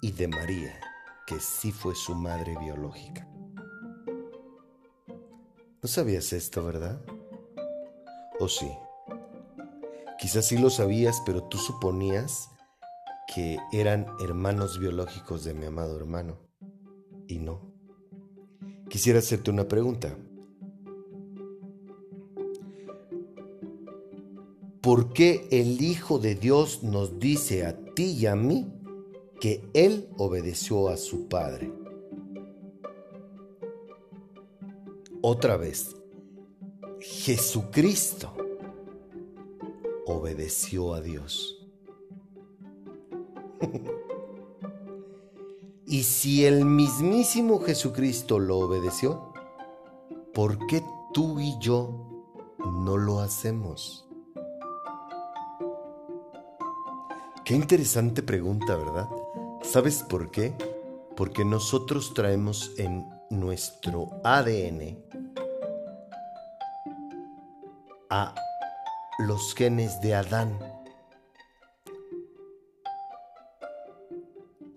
y 0.01 0.13
de 0.13 0.29
María, 0.29 0.79
que 1.27 1.41
sí 1.41 1.73
fue 1.73 1.97
su 1.97 2.15
madre 2.15 2.57
biológica. 2.61 3.27
¿No 5.83 5.89
sabías 5.89 6.33
esto, 6.33 6.65
verdad? 6.65 7.01
¿O 8.39 8.47
sí? 8.47 8.71
Quizás 10.19 10.47
sí 10.47 10.59
lo 10.59 10.69
sabías, 10.69 11.23
pero 11.25 11.45
tú 11.45 11.59
suponías 11.59 12.51
que 13.33 13.57
eran 13.73 14.07
hermanos 14.21 14.81
biológicos 14.81 15.45
de 15.45 15.55
mi 15.55 15.67
amado 15.67 15.97
hermano. 15.97 16.39
Y 17.29 17.39
no. 17.39 17.73
Quisiera 18.89 19.21
hacerte 19.21 19.53
una 19.53 19.69
pregunta. 19.69 20.17
¿Por 24.81 25.13
qué 25.13 25.47
el 25.53 25.81
Hijo 25.83 26.19
de 26.19 26.35
Dios 26.35 26.83
nos 26.83 27.21
dice 27.21 27.65
a 27.65 27.77
ti 27.95 28.17
y 28.19 28.27
a 28.27 28.35
mí 28.35 28.73
que 29.41 29.71
Él 29.73 30.09
obedeció 30.17 30.89
a 30.89 30.97
su 30.97 31.29
Padre? 31.29 31.73
Otra 35.21 35.57
vez, 35.57 35.95
Jesucristo 37.01 38.48
obedeció 40.09 40.95
a 40.95 41.01
Dios. 41.01 41.67
y 45.87 46.03
si 46.03 46.45
el 46.45 46.65
mismísimo 46.65 47.61
Jesucristo 47.61 48.39
lo 48.39 48.59
obedeció, 48.59 49.33
¿por 50.35 50.67
qué 50.67 50.83
tú 51.13 51.41
y 51.41 51.59
yo 51.59 52.25
no 52.59 52.97
lo 52.97 53.21
hacemos? 53.21 54.07
Qué 57.45 57.55
interesante 57.55 58.23
pregunta, 58.23 58.77
¿verdad? 58.77 59.09
¿Sabes 59.63 60.03
por 60.03 60.31
qué? 60.31 60.55
Porque 61.17 61.45
nosotros 61.45 62.13
traemos 62.15 62.73
en 62.79 63.09
nuestro 63.31 64.21
ADN 64.23 64.99
a 68.11 68.35
los 69.19 69.53
genes 69.57 70.01
de 70.01 70.15
Adán. 70.15 70.57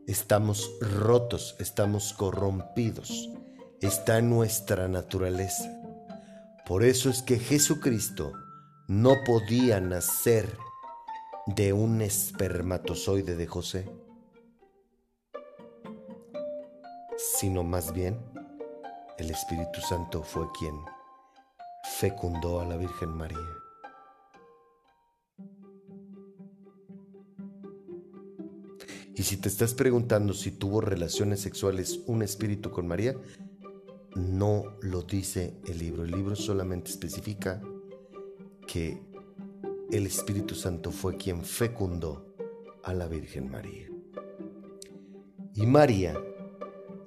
Estamos 0.07 0.67
rotos, 0.81 1.55
estamos 1.59 2.13
corrompidos, 2.13 3.29
está 3.81 4.17
en 4.17 4.31
nuestra 4.31 4.87
naturaleza. 4.87 5.69
Por 6.65 6.83
eso 6.83 7.11
es 7.11 7.21
que 7.21 7.37
Jesucristo 7.37 8.33
no 8.87 9.23
podía 9.25 9.79
nacer 9.79 10.57
de 11.45 11.71
un 11.71 12.01
espermatozoide 12.01 13.35
de 13.35 13.45
José, 13.45 13.91
sino 17.37 17.63
más 17.63 17.93
bien 17.93 18.19
el 19.19 19.29
Espíritu 19.29 19.81
Santo 19.81 20.23
fue 20.23 20.47
quien 20.57 20.75
fecundó 21.99 22.59
a 22.59 22.65
la 22.65 22.77
Virgen 22.77 23.09
María. 23.09 23.60
Y 29.21 29.23
si 29.23 29.37
te 29.37 29.49
estás 29.49 29.75
preguntando 29.75 30.33
si 30.33 30.49
tuvo 30.49 30.81
relaciones 30.81 31.41
sexuales 31.41 31.99
un 32.07 32.23
espíritu 32.23 32.71
con 32.71 32.87
María, 32.87 33.15
no 34.15 34.63
lo 34.81 35.03
dice 35.03 35.53
el 35.67 35.77
libro. 35.77 36.05
El 36.05 36.09
libro 36.09 36.35
solamente 36.35 36.89
especifica 36.89 37.61
que 38.65 38.99
el 39.91 40.07
Espíritu 40.07 40.55
Santo 40.55 40.89
fue 40.89 41.17
quien 41.17 41.45
fecundó 41.45 42.33
a 42.83 42.95
la 42.95 43.05
Virgen 43.05 43.51
María. 43.51 43.89
Y 45.53 45.67
María 45.67 46.19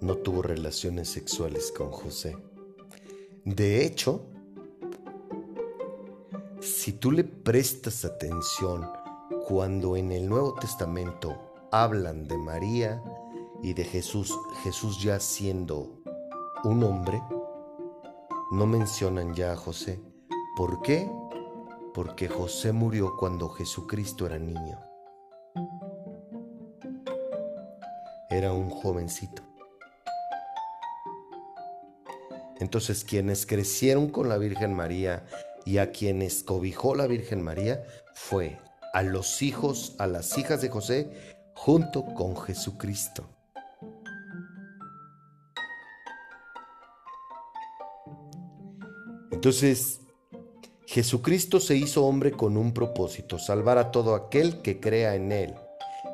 no 0.01 0.15
tuvo 0.19 0.43
relaciones 0.43 1.09
sexuales 1.09 1.73
con 1.77 1.91
José. 1.91 2.37
De 3.45 3.85
hecho, 3.85 4.25
si 6.61 6.93
tú 6.93 7.11
le 7.11 7.25
prestas 7.25 8.05
atención 8.05 8.89
cuando 9.49 9.97
en 9.97 10.13
el 10.13 10.29
Nuevo 10.29 10.55
Testamento 10.55 11.54
hablan 11.83 12.29
de 12.29 12.39
María 12.39 13.03
y 13.63 13.75
de 13.75 13.85
Jesús, 13.85 14.33
Jesús 14.63 15.03
ya 15.03 15.19
siendo 15.21 16.03
un 16.65 16.83
hombre, 16.85 17.23
no 18.53 18.67
mencionan 18.67 19.35
ya 19.35 19.53
a 19.53 19.57
José. 19.57 20.01
¿Por 20.57 20.83
qué? 20.83 21.09
porque 21.95 22.29
José 22.29 22.73
murió 22.73 23.17
cuando 23.17 23.49
Jesucristo 23.49 24.27
era 24.27 24.39
niño. 24.39 24.81
Era 28.29 28.53
un 28.53 28.69
jovencito. 28.69 29.43
Entonces 32.59 33.05
quienes 33.05 33.47
crecieron 33.47 34.09
con 34.09 34.29
la 34.29 34.39
Virgen 34.39 34.75
María 34.75 35.25
y 35.65 35.79
a 35.79 35.93
quienes 35.93 36.43
cobijó 36.43 36.97
la 36.97 37.07
Virgen 37.07 37.43
María 37.43 37.85
fue 38.13 38.59
a 38.93 39.03
los 39.03 39.43
hijos, 39.43 39.95
a 39.99 40.09
las 40.09 40.37
hijas 40.37 40.61
de 40.63 40.71
José, 40.71 41.34
junto 41.55 42.05
con 42.15 42.37
Jesucristo. 42.37 43.25
Entonces, 49.31 50.01
Jesucristo 50.87 51.61
se 51.61 51.77
hizo 51.77 52.05
hombre 52.05 52.33
con 52.33 52.57
un 52.57 52.73
propósito, 52.73 53.39
salvar 53.39 53.79
a 53.79 53.91
todo 53.91 54.15
aquel 54.15 54.63
que 54.63 54.81
crea 54.81 55.17
en 55.17 55.33
Él. 55.33 55.55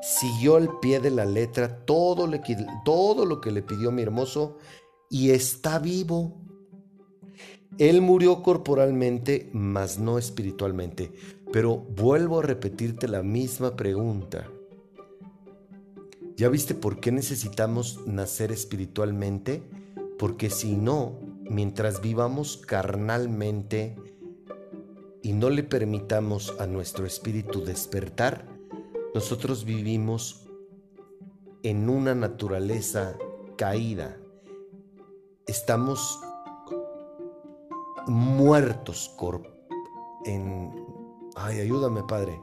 Siguió 0.03 0.57
al 0.57 0.79
pie 0.81 1.01
de 1.01 1.11
la 1.11 1.27
letra 1.27 1.85
todo, 1.85 2.27
lo 2.27 3.41
que 3.41 3.51
le 3.51 3.63
pidió 3.63 3.93
mi 3.93 4.03
hermoso 4.03 4.59
y 5.11 5.31
está 5.31 5.79
vivo. 5.79 6.41
Él 7.79 8.01
murió 8.01 8.43
corporalmente, 8.43 9.51
mas 9.53 9.99
no 9.99 10.19
espiritualmente. 10.19 11.13
Pero 11.53 11.77
vuelvo 11.77 12.41
a 12.41 12.43
repetirte 12.43 13.07
la 13.07 13.23
misma 13.23 13.77
pregunta. 13.77 14.49
¿Ya 16.41 16.49
viste 16.49 16.75
por 16.75 17.01
qué 17.01 17.13
necesitamos 17.13 18.01
nacer 18.07 18.51
espiritualmente? 18.51 19.63
Porque 20.19 20.49
si 20.49 20.75
no, 20.75 21.19
mientras 21.43 22.01
vivamos 22.01 22.57
carnalmente, 22.57 23.95
y 25.23 25.35
no 25.35 25.51
le 25.51 25.65
permitamos 25.65 26.55
a 26.59 26.67
nuestro 26.67 27.05
espíritu 27.05 27.63
despertar, 27.63 28.49
nosotros 29.15 29.67
vivimos 29.67 30.49
en 31.63 31.91
una 31.91 32.15
naturaleza 32.15 33.19
caída. 33.59 34.17
Estamos 35.47 36.21
muertos 38.07 39.15
en... 40.25 40.73
Ay, 41.37 41.61
ayúdame, 41.61 42.03
Padre. 42.05 42.41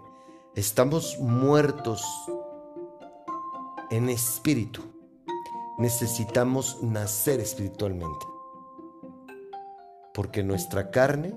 Estamos 0.53 1.17
muertos 1.19 2.05
en 3.89 4.09
espíritu. 4.09 4.83
Necesitamos 5.77 6.81
nacer 6.81 7.39
espiritualmente. 7.39 8.25
Porque 10.13 10.43
nuestra 10.43 10.89
carne 10.91 11.35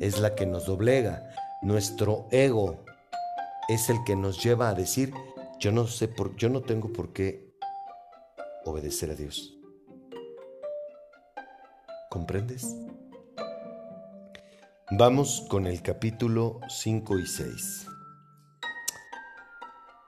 es 0.00 0.18
la 0.18 0.34
que 0.34 0.46
nos 0.46 0.66
doblega. 0.66 1.30
Nuestro 1.62 2.26
ego 2.30 2.84
es 3.68 3.88
el 3.88 4.02
que 4.04 4.16
nos 4.16 4.42
lleva 4.42 4.68
a 4.68 4.74
decir, 4.74 5.14
yo 5.58 5.72
no 5.72 5.86
sé 5.86 6.08
por 6.08 6.36
yo 6.36 6.48
no 6.48 6.62
tengo 6.62 6.92
por 6.92 7.12
qué 7.12 7.52
obedecer 8.64 9.10
a 9.10 9.14
Dios. 9.14 9.56
¿Comprendes? 12.10 12.74
Vamos 14.90 15.44
con 15.48 15.66
el 15.66 15.82
capítulo 15.82 16.60
5 16.68 17.18
y 17.18 17.26
6. 17.26 17.86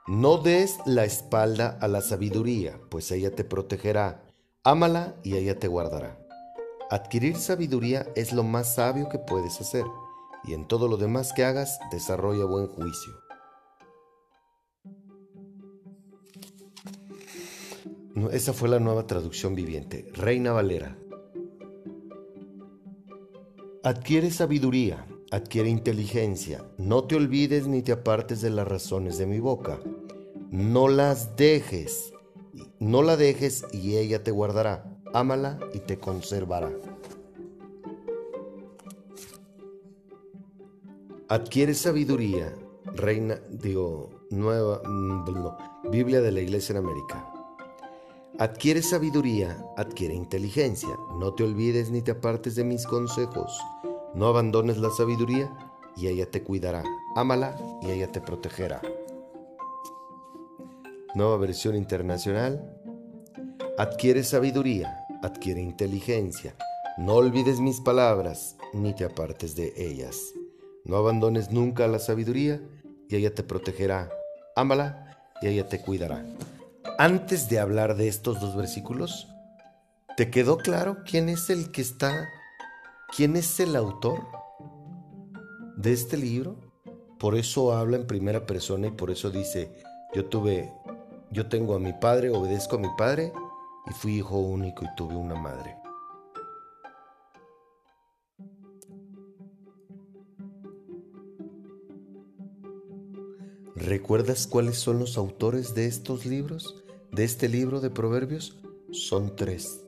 No 0.09 0.39
des 0.39 0.79
la 0.87 1.05
espalda 1.05 1.77
a 1.79 1.87
la 1.87 2.01
sabiduría, 2.01 2.81
pues 2.89 3.11
ella 3.11 3.35
te 3.35 3.43
protegerá. 3.43 4.23
Ámala 4.63 5.15
y 5.23 5.35
ella 5.35 5.59
te 5.59 5.67
guardará. 5.67 6.19
Adquirir 6.89 7.37
sabiduría 7.37 8.07
es 8.15 8.33
lo 8.33 8.41
más 8.41 8.73
sabio 8.73 9.07
que 9.07 9.19
puedes 9.19 9.61
hacer, 9.61 9.85
y 10.43 10.55
en 10.55 10.67
todo 10.67 10.87
lo 10.87 10.97
demás 10.97 11.31
que 11.31 11.45
hagas 11.45 11.77
desarrolla 11.91 12.45
buen 12.45 12.65
juicio. 12.65 13.13
Esa 18.31 18.53
fue 18.53 18.67
la 18.67 18.79
nueva 18.79 19.05
traducción 19.05 19.53
viviente, 19.53 20.09
Reina 20.15 20.53
Valera, 20.53 20.97
Adquiere 23.83 24.31
sabiduría, 24.31 25.05
adquiere 25.31 25.69
inteligencia, 25.69 26.65
no 26.77 27.05
te 27.05 27.15
olvides 27.15 27.67
ni 27.67 27.81
te 27.81 27.91
apartes 27.91 28.41
de 28.41 28.49
las 28.49 28.67
razones 28.67 29.17
de 29.17 29.27
mi 29.27 29.39
boca. 29.39 29.79
No 30.51 30.87
las 30.87 31.35
dejes, 31.35 32.11
no 32.79 33.03
la 33.03 33.17
dejes 33.17 33.65
y 33.71 33.97
ella 33.97 34.23
te 34.23 34.31
guardará. 34.31 34.83
Ámala 35.13 35.59
y 35.75 35.79
te 35.79 35.99
conservará. 35.99 36.71
Adquiere 41.27 41.75
sabiduría, 41.75 42.55
reina, 42.85 43.39
digo, 43.51 44.09
nueva, 44.31 44.81
mm, 44.83 45.91
Biblia 45.91 46.21
de 46.21 46.31
la 46.31 46.41
Iglesia 46.41 46.73
en 46.73 46.83
América. 46.85 47.31
Adquiere 48.39 48.81
sabiduría, 48.81 49.63
adquiere 49.77 50.15
inteligencia. 50.15 50.97
No 51.19 51.35
te 51.35 51.43
olvides 51.43 51.91
ni 51.91 52.01
te 52.01 52.11
apartes 52.11 52.55
de 52.55 52.63
mis 52.63 52.87
consejos. 52.87 53.59
No 54.15 54.27
abandones 54.27 54.79
la 54.79 54.89
sabiduría 54.89 55.55
y 55.95 56.07
ella 56.07 56.31
te 56.31 56.41
cuidará. 56.41 56.83
Ámala 57.15 57.55
y 57.83 57.91
ella 57.91 58.11
te 58.11 58.21
protegerá. 58.21 58.81
Nueva 61.15 61.37
versión 61.37 61.75
internacional. 61.75 62.75
Adquiere 63.77 64.23
sabiduría, 64.23 65.05
adquiere 65.21 65.61
inteligencia. 65.61 66.55
No 66.97 67.15
olvides 67.15 67.59
mis 67.59 67.79
palabras 67.81 68.57
ni 68.73 68.93
te 68.93 69.05
apartes 69.05 69.55
de 69.55 69.73
ellas. 69.77 70.17
No 70.83 70.97
abandones 70.97 71.51
nunca 71.51 71.87
la 71.87 71.99
sabiduría 71.99 72.61
y 73.07 73.15
ella 73.15 73.33
te 73.33 73.43
protegerá. 73.43 74.09
Ámala 74.55 75.17
y 75.41 75.47
ella 75.47 75.67
te 75.67 75.81
cuidará 75.81 76.25
antes 76.99 77.47
de 77.47 77.59
hablar 77.59 77.95
de 77.95 78.09
estos 78.09 78.41
dos 78.41 78.57
versículos, 78.57 79.29
¿te 80.17 80.29
quedó 80.29 80.57
claro 80.57 80.97
quién 81.05 81.29
es 81.29 81.49
el 81.49 81.71
que 81.71 81.81
está, 81.81 82.27
quién 83.15 83.37
es 83.37 83.57
el 83.61 83.73
autor 83.77 84.19
de 85.77 85.93
este 85.93 86.17
libro? 86.17 86.57
Por 87.17 87.37
eso 87.37 87.71
habla 87.71 87.95
en 87.95 88.05
primera 88.05 88.45
persona 88.45 88.87
y 88.87 88.91
por 88.91 89.11
eso 89.11 89.31
dice, 89.31 89.81
yo 90.13 90.25
tuve, 90.25 90.73
yo 91.31 91.47
tengo 91.47 91.75
a 91.75 91.79
mi 91.79 91.93
padre, 91.93 92.29
obedezco 92.29 92.75
a 92.75 92.79
mi 92.79 92.89
padre 92.97 93.33
y 93.87 93.93
fui 93.93 94.17
hijo 94.17 94.37
único 94.37 94.85
y 94.85 94.95
tuve 94.95 95.15
una 95.15 95.35
madre. 95.35 95.75
¿Recuerdas 103.75 104.45
cuáles 104.45 104.77
son 104.77 104.99
los 104.99 105.17
autores 105.17 105.73
de 105.73 105.87
estos 105.87 106.25
libros? 106.25 106.83
de 107.11 107.23
este 107.23 107.49
libro 107.49 107.81
de 107.81 107.89
Proverbios 107.89 108.59
son 108.91 109.35
tres. 109.35 109.83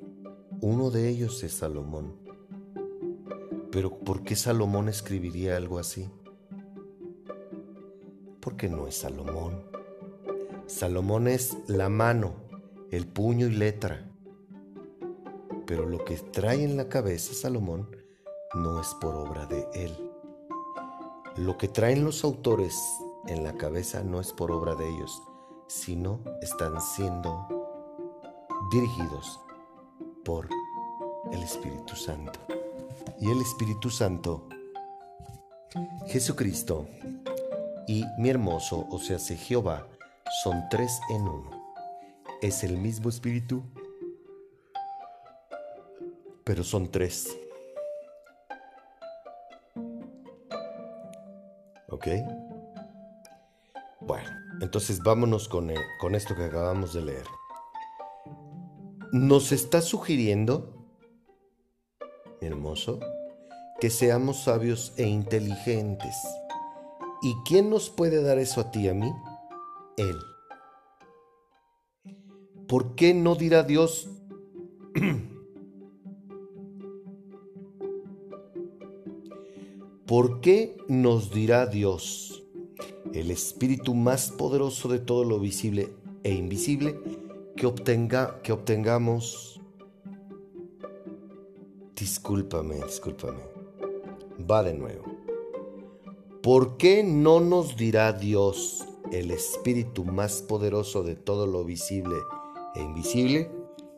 Uno 0.59 0.89
de 0.89 1.07
ellos 1.07 1.43
es 1.43 1.53
Salomón. 1.53 2.15
Pero 3.71 3.99
¿por 3.99 4.23
qué 4.23 4.35
Salomón 4.35 4.89
escribiría 4.89 5.55
algo 5.55 5.79
así? 5.79 6.09
Porque 8.39 8.69
no 8.69 8.87
es 8.87 8.95
Salomón. 8.95 9.70
Salomón 10.67 11.27
es 11.27 11.57
la 11.67 11.89
mano, 11.89 12.33
el 12.91 13.07
puño 13.07 13.47
y 13.47 13.51
letra. 13.51 14.07
Pero 15.65 15.85
lo 15.85 16.03
que 16.03 16.17
trae 16.17 16.63
en 16.63 16.77
la 16.77 16.89
cabeza 16.89 17.33
Salomón 17.33 17.95
no 18.53 18.81
es 18.81 18.87
por 18.95 19.15
obra 19.15 19.45
de 19.45 19.67
él. 19.73 19.95
Lo 21.37 21.57
que 21.57 21.67
traen 21.67 22.03
los 22.03 22.23
autores 22.23 22.77
en 23.27 23.43
la 23.43 23.55
cabeza 23.55 24.03
no 24.03 24.19
es 24.19 24.33
por 24.33 24.51
obra 24.51 24.75
de 24.75 24.89
ellos, 24.89 25.21
sino 25.67 26.19
están 26.41 26.81
siendo 26.81 27.47
dirigidos 28.71 29.39
por 30.25 30.49
el 31.31 31.41
Espíritu 31.41 31.95
Santo. 31.95 32.39
Y 33.19 33.29
el 33.29 33.39
Espíritu 33.39 33.89
Santo, 33.89 34.49
Jesucristo 36.07 36.87
y 37.87 38.03
mi 38.17 38.29
hermoso, 38.29 38.87
o 38.89 38.99
sea, 38.99 39.17
Jehová, 39.19 39.87
son 40.43 40.67
tres 40.69 40.99
en 41.09 41.21
uno. 41.21 41.49
Es 42.41 42.63
el 42.63 42.77
mismo 42.77 43.09
Espíritu, 43.09 43.63
pero 46.43 46.63
son 46.63 46.89
tres. 46.89 47.37
¿Ok? 51.89 52.07
Bueno. 54.01 54.41
Entonces 54.61 54.99
vámonos 54.99 55.47
con, 55.47 55.71
con 55.99 56.13
esto 56.13 56.35
que 56.35 56.45
acabamos 56.45 56.93
de 56.93 57.01
leer. 57.01 57.25
Nos 59.11 59.51
está 59.51 59.81
sugiriendo, 59.81 60.87
hermoso, 62.41 62.99
que 63.79 63.89
seamos 63.89 64.43
sabios 64.43 64.93
e 64.97 65.07
inteligentes. 65.07 66.15
¿Y 67.23 67.33
quién 67.43 67.71
nos 67.71 67.89
puede 67.89 68.21
dar 68.21 68.37
eso 68.37 68.61
a 68.61 68.69
ti 68.69 68.81
y 68.81 68.89
a 68.89 68.93
mí? 68.93 69.11
Él. 69.97 70.17
¿Por 72.67 72.95
qué 72.95 73.13
no 73.13 73.35
dirá 73.35 73.63
Dios? 73.63 74.09
¿Por 80.05 80.41
qué 80.41 80.77
nos 80.87 81.31
dirá 81.31 81.65
Dios? 81.65 82.41
el 83.13 83.31
espíritu 83.31 83.93
más 83.93 84.31
poderoso 84.31 84.87
de 84.87 84.99
todo 84.99 85.23
lo 85.23 85.39
visible 85.39 85.93
e 86.23 86.33
invisible, 86.33 86.99
que, 87.55 87.65
obtenga, 87.65 88.41
que 88.41 88.51
obtengamos... 88.51 89.61
Discúlpame, 91.95 92.83
discúlpame. 92.83 93.41
Va 94.49 94.63
de 94.63 94.73
nuevo. 94.73 95.03
¿Por 96.41 96.77
qué 96.77 97.03
no 97.03 97.39
nos 97.39 97.77
dirá 97.77 98.11
Dios, 98.11 98.87
el 99.11 99.31
espíritu 99.31 100.05
más 100.05 100.41
poderoso 100.41 101.03
de 101.03 101.15
todo 101.15 101.47
lo 101.47 101.63
visible 101.63 102.15
e 102.75 102.81
invisible, 102.81 103.51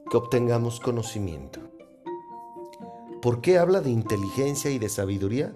que 0.09 0.17
obtengamos 0.17 0.79
conocimiento? 0.79 1.59
¿Por 3.21 3.39
qué 3.41 3.57
habla 3.57 3.79
de 3.79 3.89
inteligencia 3.89 4.69
y 4.69 4.79
de 4.79 4.89
sabiduría, 4.89 5.55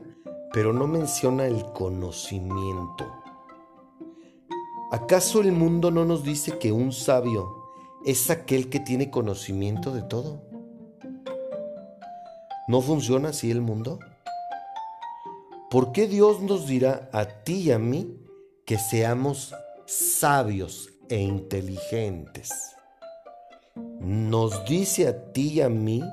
pero 0.53 0.71
no 0.71 0.87
menciona 0.87 1.47
el 1.47 1.65
conocimiento? 1.73 3.05
¿Acaso 4.91 5.41
el 5.41 5.51
mundo 5.51 5.91
no 5.91 6.05
nos 6.05 6.23
dice 6.23 6.57
que 6.59 6.71
un 6.71 6.93
sabio 6.93 7.65
es 8.05 8.29
aquel 8.29 8.69
que 8.69 8.79
tiene 8.79 9.11
conocimiento 9.11 9.93
de 9.93 10.01
todo? 10.03 10.41
¿No 12.69 12.79
funciona 12.81 13.29
así 13.29 13.51
el 13.51 13.61
mundo? 13.61 13.99
¿Por 15.69 15.91
qué 15.91 16.07
Dios 16.07 16.41
nos 16.41 16.67
dirá 16.67 17.09
a 17.11 17.25
ti 17.25 17.63
y 17.63 17.71
a 17.71 17.79
mí 17.79 18.17
que 18.67 18.77
seamos 18.77 19.55
sabios 19.85 20.89
e 21.07 21.21
inteligentes? 21.21 22.51
Nos 24.01 24.65
dice 24.65 25.07
a 25.07 25.31
ti 25.31 25.53
y 25.53 25.61
a 25.61 25.69
mí 25.69 26.03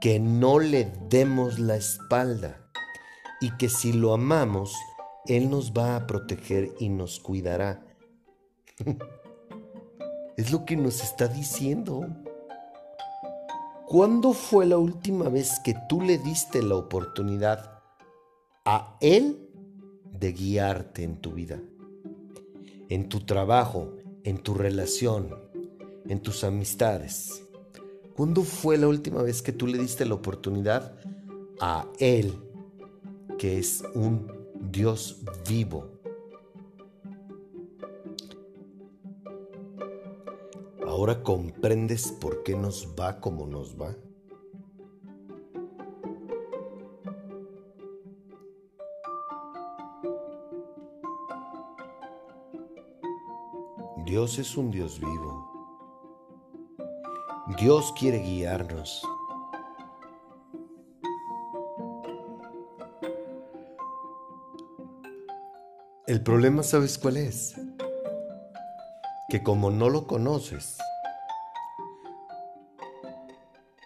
que 0.00 0.20
no 0.20 0.60
le 0.60 0.84
demos 1.08 1.58
la 1.58 1.74
espalda 1.74 2.60
y 3.40 3.50
que 3.56 3.68
si 3.68 3.92
lo 3.92 4.14
amamos, 4.14 4.76
él 5.26 5.50
nos 5.50 5.72
va 5.72 5.96
a 5.96 6.06
proteger 6.06 6.72
y 6.78 6.88
nos 6.88 7.18
cuidará. 7.18 7.84
es 10.36 10.52
lo 10.52 10.64
que 10.64 10.76
nos 10.76 11.02
está 11.02 11.26
diciendo. 11.26 12.06
¿Cuándo 13.88 14.34
fue 14.34 14.66
la 14.66 14.78
última 14.78 15.28
vez 15.28 15.58
que 15.64 15.74
tú 15.88 16.00
le 16.00 16.18
diste 16.18 16.62
la 16.62 16.76
oportunidad 16.76 17.82
a 18.64 18.96
Él 19.00 19.45
de 20.18 20.32
guiarte 20.32 21.02
en 21.02 21.16
tu 21.16 21.32
vida? 21.32 21.60
en 22.88 23.08
tu 23.08 23.20
trabajo, 23.20 23.96
en 24.24 24.38
tu 24.38 24.54
relación, 24.54 25.34
en 26.06 26.20
tus 26.20 26.44
amistades. 26.44 27.42
¿Cuándo 28.14 28.42
fue 28.42 28.78
la 28.78 28.88
última 28.88 29.22
vez 29.22 29.42
que 29.42 29.52
tú 29.52 29.66
le 29.66 29.78
diste 29.78 30.06
la 30.06 30.14
oportunidad 30.14 30.96
a 31.60 31.86
Él, 31.98 32.32
que 33.38 33.58
es 33.58 33.84
un 33.94 34.32
Dios 34.70 35.22
vivo? 35.48 35.90
¿Ahora 40.86 41.22
comprendes 41.22 42.10
por 42.12 42.42
qué 42.42 42.56
nos 42.56 42.94
va 42.98 43.20
como 43.20 43.46
nos 43.46 43.78
va? 43.78 43.94
Dios 54.16 54.38
es 54.38 54.56
un 54.56 54.70
Dios 54.70 54.98
vivo. 54.98 55.46
Dios 57.58 57.92
quiere 57.98 58.16
guiarnos. 58.20 59.06
El 66.06 66.22
problema, 66.22 66.62
¿sabes 66.62 66.96
cuál 66.96 67.18
es? 67.18 67.56
Que 69.28 69.42
como 69.42 69.70
no 69.70 69.90
lo 69.90 70.06
conoces, 70.06 70.78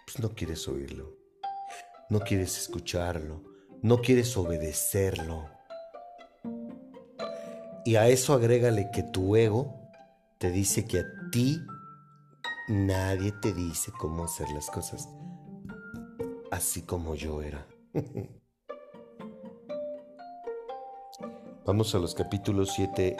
pues 0.05 0.19
no 0.21 0.29
quieres 0.29 0.65
oírlo, 0.69 1.13
no 2.07 2.21
quieres 2.21 2.57
escucharlo, 2.57 3.43
no 3.81 3.97
quieres 3.97 4.37
obedecerlo. 4.37 5.49
Y 7.83 7.97
a 7.97 8.07
eso 8.07 8.31
agrégale 8.31 8.91
que 8.93 9.03
tu 9.03 9.35
ego 9.35 9.80
te 10.41 10.49
dice 10.49 10.85
que 10.87 10.99
a 11.01 11.29
ti 11.31 11.61
nadie 12.67 13.31
te 13.31 13.53
dice 13.53 13.91
cómo 13.99 14.23
hacer 14.25 14.49
las 14.49 14.71
cosas, 14.71 15.07
así 16.49 16.81
como 16.81 17.13
yo 17.13 17.43
era. 17.43 17.67
Vamos 21.63 21.93
a 21.93 21.99
los 21.99 22.15
capítulos 22.15 22.71
7, 22.75 23.15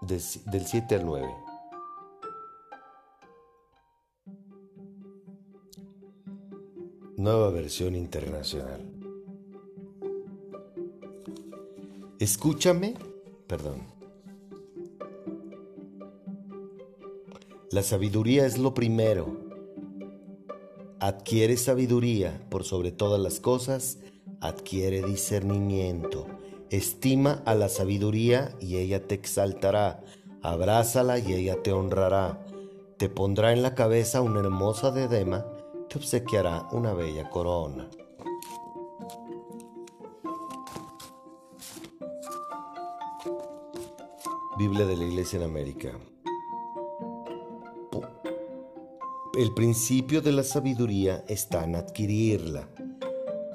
del 0.00 0.66
7 0.66 0.96
al 0.96 1.06
9. 1.06 1.32
Nueva 7.18 7.50
versión 7.50 7.94
internacional. 7.94 8.80
Escúchame, 12.18 12.94
perdón. 13.46 13.94
La 17.74 17.82
sabiduría 17.82 18.46
es 18.46 18.56
lo 18.56 18.72
primero. 18.72 19.36
Adquiere 21.00 21.56
sabiduría 21.56 22.40
por 22.48 22.62
sobre 22.62 22.92
todas 22.92 23.20
las 23.20 23.40
cosas, 23.40 23.98
adquiere 24.40 25.02
discernimiento. 25.02 26.28
Estima 26.70 27.42
a 27.44 27.56
la 27.56 27.68
sabiduría 27.68 28.54
y 28.60 28.76
ella 28.76 29.08
te 29.08 29.16
exaltará. 29.16 30.04
Abrázala 30.40 31.18
y 31.18 31.32
ella 31.32 31.64
te 31.64 31.72
honrará. 31.72 32.46
Te 32.96 33.08
pondrá 33.08 33.52
en 33.52 33.62
la 33.62 33.74
cabeza 33.74 34.20
una 34.20 34.38
hermosa 34.38 34.92
diadema, 34.92 35.44
te 35.88 35.98
obsequiará 35.98 36.68
una 36.70 36.94
bella 36.94 37.28
corona. 37.28 37.90
Biblia 44.56 44.86
de 44.86 44.96
la 44.96 45.04
Iglesia 45.06 45.38
en 45.38 45.42
América. 45.42 45.90
El 49.36 49.52
principio 49.52 50.22
de 50.22 50.30
la 50.30 50.44
sabiduría 50.44 51.24
está 51.26 51.64
en 51.64 51.74
adquirirla. 51.74 52.68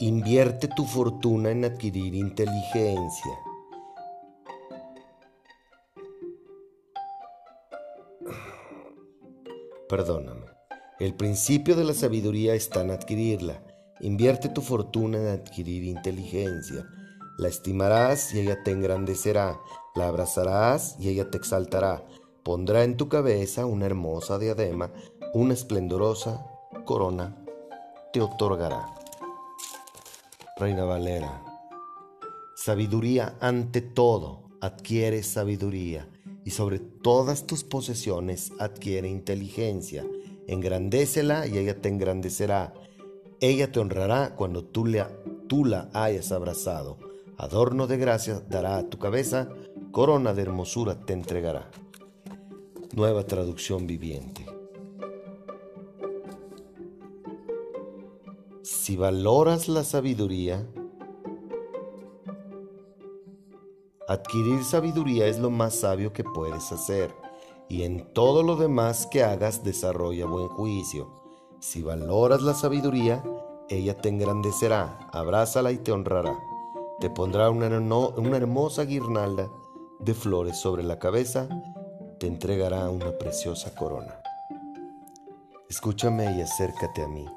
Invierte 0.01 0.67
tu 0.67 0.83
fortuna 0.83 1.51
en 1.51 1.63
adquirir 1.63 2.15
inteligencia. 2.15 3.39
Perdóname. 9.87 10.47
El 10.99 11.15
principio 11.15 11.77
de 11.77 11.85
la 11.85 11.93
sabiduría 11.93 12.55
está 12.55 12.81
en 12.81 12.91
adquirirla. 12.91 13.63
Invierte 14.01 14.49
tu 14.49 14.59
fortuna 14.61 15.17
en 15.17 15.27
adquirir 15.27 15.85
inteligencia. 15.85 16.85
La 17.37 17.47
estimarás 17.47 18.33
y 18.33 18.41
ella 18.41 18.61
te 18.65 18.71
engrandecerá. 18.71 19.57
La 19.95 20.09
abrazarás 20.09 20.97
y 20.99 21.07
ella 21.07 21.31
te 21.31 21.37
exaltará. 21.37 22.05
Pondrá 22.43 22.83
en 22.83 22.97
tu 22.97 23.07
cabeza 23.07 23.65
una 23.65 23.85
hermosa 23.85 24.39
diadema 24.39 24.91
una 25.33 25.53
esplendorosa 25.53 26.45
corona 26.85 27.35
te 28.11 28.21
otorgará. 28.21 28.87
Reina 30.57 30.85
Valera, 30.85 31.43
sabiduría 32.55 33.35
ante 33.39 33.81
todo, 33.81 34.49
adquiere 34.59 35.21
sabiduría 35.21 36.09
y 36.43 36.51
sobre 36.51 36.79
todas 36.79 37.45
tus 37.45 37.63
posesiones 37.63 38.51
adquiere 38.59 39.07
inteligencia. 39.07 40.03
Engrandécela 40.47 41.45
y 41.45 41.59
ella 41.59 41.79
te 41.79 41.89
engrandecerá. 41.89 42.73
Ella 43.39 43.71
te 43.71 43.79
honrará 43.79 44.35
cuando 44.35 44.63
tú, 44.63 44.87
tú 45.47 45.65
la 45.65 45.89
hayas 45.93 46.31
abrazado. 46.31 46.97
Adorno 47.37 47.85
de 47.85 47.97
gracia 47.97 48.41
dará 48.49 48.77
a 48.77 48.89
tu 48.89 48.97
cabeza, 48.97 49.47
corona 49.91 50.33
de 50.33 50.41
hermosura 50.41 51.05
te 51.05 51.13
entregará. 51.13 51.69
Nueva 52.95 53.27
traducción 53.27 53.85
viviente. 53.85 54.48
Si 58.89 58.97
valoras 58.97 59.67
la 59.67 59.83
sabiduría, 59.83 60.67
adquirir 64.07 64.63
sabiduría 64.63 65.27
es 65.27 65.37
lo 65.37 65.51
más 65.51 65.75
sabio 65.75 66.11
que 66.11 66.23
puedes 66.23 66.71
hacer, 66.71 67.13
y 67.67 67.83
en 67.83 68.11
todo 68.15 68.41
lo 68.41 68.55
demás 68.55 69.05
que 69.05 69.23
hagas 69.23 69.63
desarrolla 69.63 70.25
buen 70.25 70.47
juicio. 70.47 71.07
Si 71.59 71.83
valoras 71.83 72.41
la 72.41 72.55
sabiduría, 72.55 73.23
ella 73.69 73.95
te 73.95 74.09
engrandecerá, 74.09 75.07
abrázala 75.13 75.71
y 75.71 75.77
te 75.77 75.91
honrará. 75.91 76.39
Te 76.99 77.11
pondrá 77.11 77.51
una, 77.51 77.67
una 77.77 78.37
hermosa 78.37 78.85
guirnalda 78.85 79.51
de 79.99 80.15
flores 80.15 80.57
sobre 80.57 80.81
la 80.81 80.97
cabeza, 80.97 81.47
te 82.19 82.25
entregará 82.25 82.89
una 82.89 83.15
preciosa 83.19 83.75
corona. 83.75 84.19
Escúchame 85.69 86.35
y 86.39 86.41
acércate 86.41 87.03
a 87.03 87.07
mí 87.07 87.27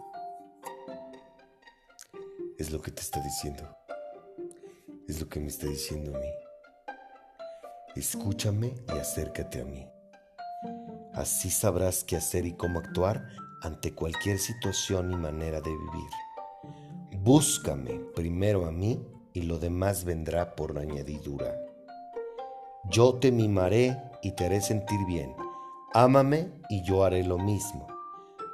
es 2.63 2.71
lo 2.71 2.81
que 2.81 2.93
te 2.93 3.03
está 3.03 3.21
diciendo. 3.21 3.77
Es 5.09 5.21
lo 5.21 5.29
que 5.29 5.41
me 5.41 5.49
está 5.49 5.67
diciendo 5.67 6.15
a 6.15 6.21
mí. 6.21 6.29
Escúchame 7.97 8.73
y 8.87 8.99
acércate 8.99 9.61
a 9.61 9.65
mí. 9.65 9.85
Así 11.13 11.51
sabrás 11.51 12.05
qué 12.05 12.17
hacer 12.17 12.47
y 12.47 12.53
cómo 12.53 12.79
actuar 12.79 13.27
ante 13.63 13.93
cualquier 13.97 14.39
situación 14.39 15.13
y 15.13 15.17
manera 15.17 15.61
de 15.61 15.71
vivir. 15.71 16.11
Búscame 17.21 17.99
primero 18.15 18.65
a 18.67 18.71
mí 18.71 19.05
y 19.33 19.43
lo 19.43 19.59
demás 19.59 20.05
vendrá 20.05 20.55
por 20.55 20.79
añadidura. 20.79 21.57
Yo 22.91 23.17
te 23.17 23.33
mimaré 23.33 23.99
y 24.23 24.37
te 24.37 24.47
haré 24.47 24.61
sentir 24.61 25.05
bien. 25.09 25.35
Ámame 25.95 26.53
y 26.71 26.85
yo 26.85 27.03
haré 27.03 27.25
lo 27.25 27.39
mismo. 27.39 27.89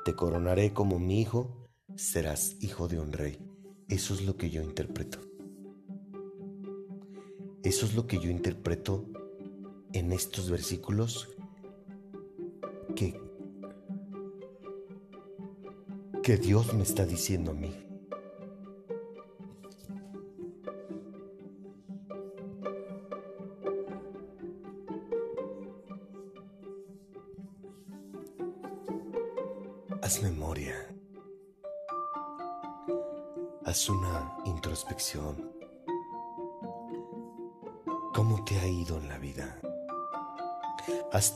Te 0.06 0.14
coronaré 0.14 0.72
como 0.72 0.98
mi 0.98 1.20
hijo, 1.20 1.68
serás 1.94 2.56
hijo 2.62 2.88
de 2.88 3.00
un 3.00 3.12
rey. 3.12 3.57
Eso 3.88 4.12
es 4.12 4.22
lo 4.22 4.36
que 4.36 4.50
yo 4.50 4.62
interpreto. 4.62 5.18
Eso 7.62 7.86
es 7.86 7.94
lo 7.94 8.06
que 8.06 8.20
yo 8.20 8.30
interpreto 8.30 9.06
en 9.92 10.12
estos 10.12 10.50
versículos 10.50 11.28
que, 12.94 13.18
que 16.22 16.36
Dios 16.36 16.74
me 16.74 16.82
está 16.82 17.06
diciendo 17.06 17.52
a 17.52 17.54
mí. 17.54 17.87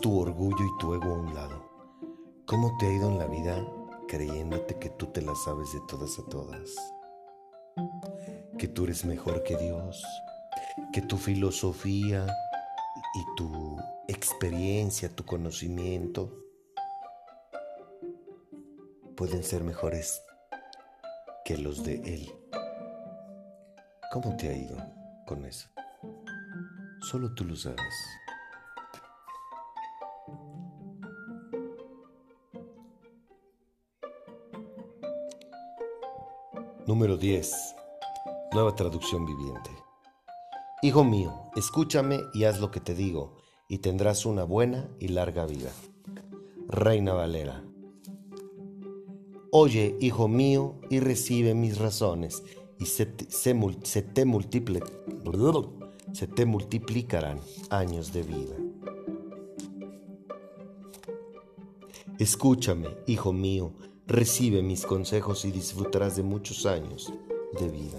Tu 0.00 0.18
orgullo 0.18 0.64
y 0.64 0.78
tu 0.78 0.94
ego 0.94 1.05
a 1.05 1.18
un 1.18 1.33
lado. 1.33 1.62
¿Cómo 2.46 2.76
te 2.76 2.87
ha 2.87 2.92
ido 2.92 3.09
en 3.09 3.18
la 3.18 3.26
vida 3.26 3.64
creyéndote 4.09 4.76
que 4.81 4.90
tú 4.90 5.07
te 5.07 5.22
la 5.22 5.33
sabes 5.37 5.72
de 5.72 5.81
todas 5.87 6.18
a 6.18 6.24
todas? 6.28 6.74
Que 8.59 8.66
tú 8.66 8.83
eres 8.83 9.05
mejor 9.05 9.44
que 9.44 9.57
Dios, 9.57 10.05
que 10.92 11.02
tu 11.02 11.16
filosofía 11.18 12.26
y 13.14 13.37
tu 13.37 13.76
experiencia, 14.09 15.14
tu 15.14 15.24
conocimiento 15.24 16.37
pueden 19.16 19.44
ser 19.44 19.62
mejores 19.62 20.20
que 21.44 21.59
los 21.59 21.85
de 21.85 21.94
Él. 22.02 22.33
¿Cómo 24.11 24.37
te 24.37 24.48
ha 24.48 24.57
ido 24.57 24.76
con 25.26 25.44
eso? 25.44 25.68
Solo 27.02 27.33
tú 27.35 27.44
lo 27.44 27.55
sabes. 27.55 28.21
Número 36.92 37.16
10. 37.16 37.74
Nueva 38.52 38.76
traducción 38.76 39.24
viviente. 39.24 39.70
Hijo 40.83 41.05
mío, 41.05 41.33
escúchame 41.57 42.20
y 42.35 42.44
haz 42.44 42.61
lo 42.61 42.70
que 42.70 42.81
te 42.81 42.94
digo, 42.94 43.38
y 43.66 43.78
tendrás 43.78 44.26
una 44.26 44.44
buena 44.44 44.90
y 45.00 45.09
larga 45.09 45.46
vida. 45.46 45.70
Reina 46.68 47.14
Valera. 47.14 47.64
Oye, 49.50 49.96
hijo 50.00 50.28
mío, 50.28 50.74
y 50.90 51.00
recibe 51.00 51.55
mis 51.55 51.78
razones, 51.78 52.42
y 52.78 52.85
se 52.85 53.07
te, 53.07 53.24
se, 53.31 53.55
te 54.02 54.26
se 56.12 56.26
te 56.26 56.44
multiplicarán 56.44 57.40
años 57.70 58.12
de 58.12 58.22
vida. 58.22 58.55
Escúchame, 62.18 62.88
hijo 63.07 63.33
mío, 63.33 63.72
recibe 64.12 64.62
mis 64.62 64.85
consejos 64.85 65.46
y 65.46 65.51
disfrutarás 65.51 66.16
de 66.16 66.22
muchos 66.22 66.66
años 66.66 67.11
de 67.59 67.68
vida. 67.68 67.98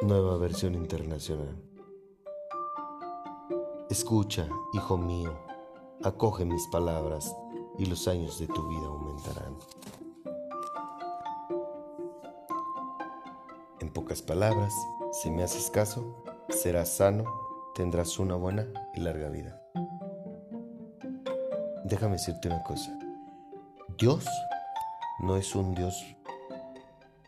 Nueva 0.00 0.38
versión 0.38 0.74
internacional. 0.74 1.54
Escucha, 3.90 4.48
hijo 4.72 4.96
mío, 4.96 5.38
acoge 6.02 6.46
mis 6.46 6.66
palabras 6.68 7.36
y 7.78 7.84
los 7.84 8.08
años 8.08 8.38
de 8.38 8.46
tu 8.46 8.66
vida 8.68 8.86
aumentarán. 8.86 9.58
En 13.80 13.90
pocas 13.90 14.22
palabras, 14.22 14.72
si 15.12 15.30
me 15.30 15.42
haces 15.42 15.70
caso, 15.70 16.24
serás 16.48 16.96
sano, 16.96 17.24
tendrás 17.74 18.18
una 18.18 18.34
buena 18.34 18.66
y 18.94 19.00
larga 19.00 19.28
vida. 19.28 19.65
Déjame 21.86 22.14
decirte 22.14 22.48
una 22.48 22.64
cosa. 22.64 22.98
Dios 23.96 24.26
no 25.20 25.36
es 25.36 25.54
un 25.54 25.72
Dios, 25.72 26.04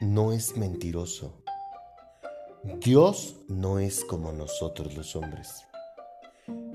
no 0.00 0.32
es 0.32 0.56
mentiroso. 0.56 1.44
Dios 2.80 3.36
no 3.46 3.78
es 3.78 4.04
como 4.04 4.32
nosotros 4.32 4.96
los 4.96 5.14
hombres. 5.14 5.64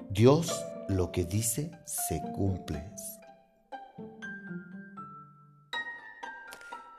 Dios 0.10 0.64
lo 0.88 1.12
que 1.12 1.26
dice 1.26 1.72
se 1.84 2.22
cumple. 2.34 2.90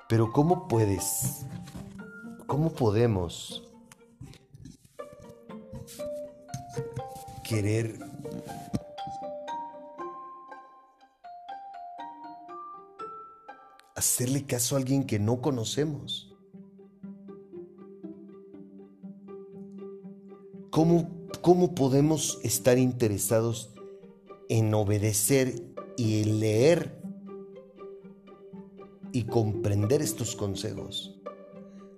Pero 0.06 0.32
¿cómo 0.32 0.68
puedes? 0.68 1.46
¿Cómo 2.46 2.74
podemos 2.74 3.66
querer 7.42 8.13
hacerle 14.14 14.46
caso 14.46 14.76
a 14.76 14.78
alguien 14.78 15.02
que 15.02 15.18
no 15.18 15.40
conocemos? 15.40 16.32
¿Cómo, 20.70 21.10
¿Cómo 21.42 21.74
podemos 21.74 22.38
estar 22.44 22.78
interesados 22.78 23.74
en 24.48 24.72
obedecer 24.72 25.64
y 25.96 26.22
leer 26.22 26.96
y 29.10 29.24
comprender 29.24 30.00
estos 30.00 30.36
consejos 30.36 31.20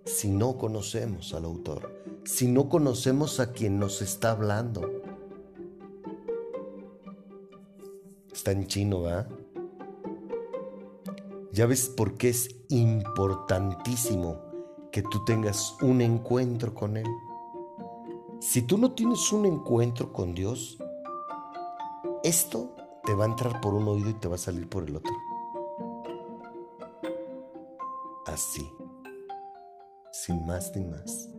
si 0.06 0.30
no 0.30 0.56
conocemos 0.56 1.34
al 1.34 1.44
autor, 1.44 2.02
si 2.24 2.48
no 2.48 2.70
conocemos 2.70 3.40
a 3.40 3.52
quien 3.52 3.78
nos 3.78 4.00
está 4.00 4.30
hablando. 4.30 5.02
Está 8.32 8.52
en 8.52 8.66
chino, 8.66 9.02
¿verdad? 9.02 9.45
Ya 11.56 11.64
ves 11.64 11.88
por 11.88 12.18
qué 12.18 12.28
es 12.28 12.50
importantísimo 12.68 14.36
que 14.92 15.00
tú 15.00 15.24
tengas 15.24 15.74
un 15.80 16.02
encuentro 16.02 16.74
con 16.74 16.98
Él. 16.98 17.06
Si 18.40 18.60
tú 18.60 18.76
no 18.76 18.92
tienes 18.92 19.32
un 19.32 19.46
encuentro 19.46 20.12
con 20.12 20.34
Dios, 20.34 20.76
esto 22.22 22.76
te 23.06 23.14
va 23.14 23.24
a 23.24 23.28
entrar 23.28 23.62
por 23.62 23.72
un 23.72 23.88
oído 23.88 24.10
y 24.10 24.14
te 24.20 24.28
va 24.28 24.34
a 24.34 24.38
salir 24.38 24.68
por 24.68 24.84
el 24.84 24.96
otro. 24.96 25.14
así, 28.26 28.70
sin 30.12 30.44
más 30.44 30.76
ni 30.76 30.84
más. 30.84 31.35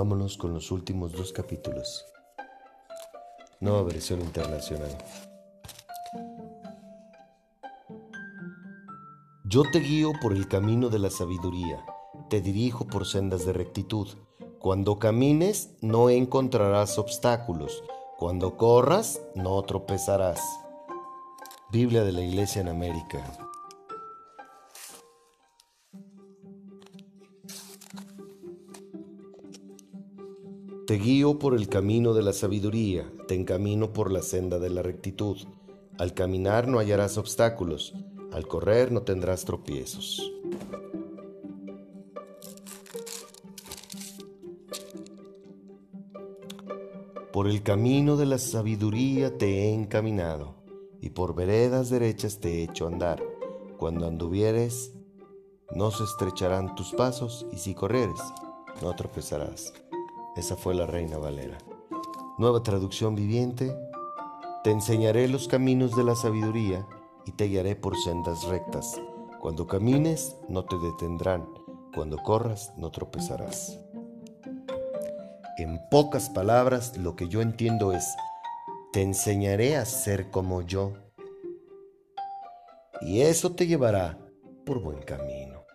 Vámonos 0.00 0.38
con 0.38 0.54
los 0.54 0.70
últimos 0.70 1.12
dos 1.12 1.30
capítulos. 1.30 2.06
Nueva 3.60 3.82
versión 3.82 4.22
internacional. 4.22 4.96
Yo 9.44 9.62
te 9.70 9.80
guío 9.80 10.12
por 10.22 10.32
el 10.32 10.48
camino 10.48 10.88
de 10.88 11.00
la 11.00 11.10
sabiduría, 11.10 11.84
te 12.30 12.40
dirijo 12.40 12.86
por 12.86 13.06
sendas 13.06 13.44
de 13.44 13.52
rectitud 13.52 14.08
cuando 14.58 14.98
camines 14.98 15.74
no 15.82 16.08
encontrarás 16.08 16.96
obstáculos. 16.96 17.84
Cuando 18.16 18.56
corras 18.56 19.20
no 19.34 19.60
tropezarás. 19.64 20.40
Biblia 21.70 22.04
de 22.04 22.12
la 22.12 22.22
Iglesia 22.22 22.62
en 22.62 22.68
América. 22.68 23.49
Te 30.90 30.98
guío 30.98 31.38
por 31.38 31.54
el 31.54 31.68
camino 31.68 32.14
de 32.14 32.22
la 32.24 32.32
sabiduría, 32.32 33.08
te 33.28 33.36
encamino 33.36 33.92
por 33.92 34.10
la 34.10 34.22
senda 34.22 34.58
de 34.58 34.70
la 34.70 34.82
rectitud. 34.82 35.36
Al 35.98 36.14
caminar 36.14 36.66
no 36.66 36.80
hallarás 36.80 37.16
obstáculos, 37.16 37.94
al 38.32 38.48
correr 38.48 38.90
no 38.90 39.02
tendrás 39.02 39.44
tropiezos. 39.44 40.20
Por 47.32 47.46
el 47.46 47.62
camino 47.62 48.16
de 48.16 48.26
la 48.26 48.38
sabiduría 48.38 49.38
te 49.38 49.46
he 49.46 49.72
encaminado, 49.72 50.56
y 51.00 51.10
por 51.10 51.36
veredas 51.36 51.88
derechas 51.90 52.40
te 52.40 52.48
he 52.54 52.62
hecho 52.64 52.88
andar. 52.88 53.22
Cuando 53.78 54.08
anduvieres, 54.08 54.92
no 55.72 55.92
se 55.92 56.02
estrecharán 56.02 56.74
tus 56.74 56.92
pasos, 56.94 57.46
y 57.52 57.58
si 57.58 57.74
corrieres, 57.74 58.18
no 58.82 58.96
tropezarás. 58.96 59.72
Esa 60.40 60.56
fue 60.56 60.74
la 60.74 60.86
Reina 60.86 61.18
Valera. 61.18 61.58
Nueva 62.38 62.62
traducción 62.62 63.14
viviente. 63.14 63.76
Te 64.64 64.70
enseñaré 64.70 65.28
los 65.28 65.48
caminos 65.48 65.94
de 65.94 66.02
la 66.02 66.14
sabiduría 66.14 66.86
y 67.26 67.32
te 67.32 67.44
guiaré 67.44 67.76
por 67.76 67.94
sendas 67.98 68.44
rectas. 68.44 68.98
Cuando 69.38 69.66
camines, 69.66 70.38
no 70.48 70.64
te 70.64 70.78
detendrán. 70.78 71.46
Cuando 71.94 72.16
corras, 72.16 72.72
no 72.78 72.90
tropezarás. 72.90 73.80
En 75.58 75.78
pocas 75.90 76.30
palabras, 76.30 76.96
lo 76.96 77.16
que 77.16 77.28
yo 77.28 77.42
entiendo 77.42 77.92
es, 77.92 78.08
te 78.94 79.02
enseñaré 79.02 79.76
a 79.76 79.84
ser 79.84 80.30
como 80.30 80.62
yo. 80.62 80.94
Y 83.02 83.20
eso 83.20 83.52
te 83.52 83.66
llevará 83.66 84.16
por 84.64 84.80
buen 84.80 85.02
camino. 85.02 85.66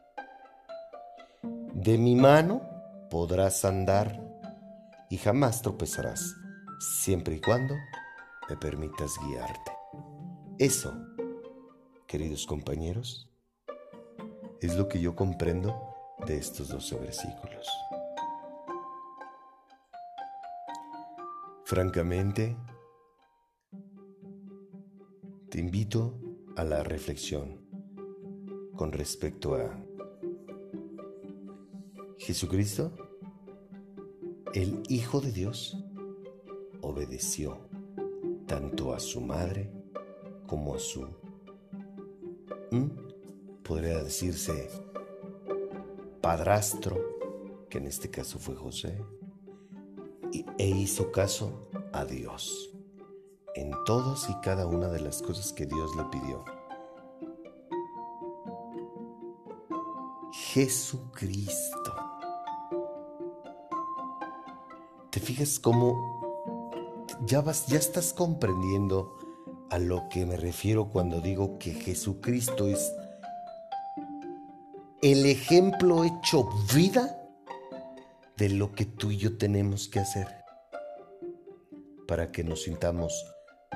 De 1.72 1.99
mi 1.99 2.16
mano 2.16 2.63
podrás 3.11 3.63
andar 3.63 4.24
y 5.16 5.18
jamás 5.18 5.61
tropezarás, 5.61 6.36
siempre 6.78 7.36
y 7.36 7.39
cuando 7.39 7.74
me 8.49 8.57
permitas 8.57 9.18
guiarte. 9.26 9.72
Eso, 10.59 10.93
queridos 12.05 12.45
compañeros, 12.45 13.32
es 14.59 14.76
lo 14.76 14.89
que 14.89 14.99
yo 14.99 15.16
comprendo 15.16 15.74
de 16.28 16.36
estos 16.36 16.68
12 16.68 16.97
versículos. 16.97 17.66
Francamente, 21.63 22.57
te 25.49 25.61
invito 25.61 26.20
a 26.57 26.66
la 26.66 26.84
reflexión 26.84 27.66
con 28.76 28.91
respecto 28.91 29.55
a 29.55 29.82
Jesucristo, 32.18 33.05
el 34.56 34.82
Hijo 34.88 35.20
de 35.20 35.34
Dios, 35.34 35.78
obedeció 36.80 37.58
tanto 38.47 38.93
a 38.93 39.01
su 39.01 39.20
madre 39.20 39.70
como 40.47 40.76
a 40.76 40.80
su 40.80 41.06
podría 43.64 44.01
decirse 44.01 44.70
padrastro, 46.22 46.97
que 47.70 47.80
en 47.80 47.88
este 47.88 48.10
caso 48.10 48.39
fue 48.39 48.56
José, 48.56 49.03
e 50.58 50.68
hizo 50.70 51.12
caso 51.12 51.68
a 51.91 52.06
Dios 52.06 52.74
en 53.56 53.72
todas 53.86 54.30
y 54.30 54.36
cada 54.41 54.68
una 54.68 54.88
de 54.88 55.01
las 55.01 55.22
cosas 55.22 55.51
que 55.51 55.66
Dios 55.66 55.95
le 55.97 56.03
pidió. 56.06 56.45
Jesucristo. 60.32 62.05
Fijas 65.26 65.59
cómo 65.59 66.21
ya 67.26 67.41
vas, 67.41 67.65
ya 67.65 67.80
estás 67.80 68.13
comprendiendo 68.13 69.17
a 69.71 69.80
lo 69.80 70.07
que 70.09 70.23
me 70.26 70.38
refiero 70.38 70.89
cuando 70.89 71.19
digo 71.19 71.57
que 71.57 71.73
Jesucristo 71.73 72.67
es 72.67 72.93
el 75.01 75.26
ejemplo 75.26 76.03
hecho 76.03 76.47
vida 76.73 77.17
de 78.38 78.49
lo 78.49 78.73
que 78.73 78.86
tú 78.86 79.09
y 79.09 79.17
yo 79.17 79.36
tenemos 79.38 79.88
que 79.88 79.99
hacer 79.99 80.28
para 82.07 82.32
que 82.32 82.43
nos 82.43 82.63
sintamos 82.63 83.26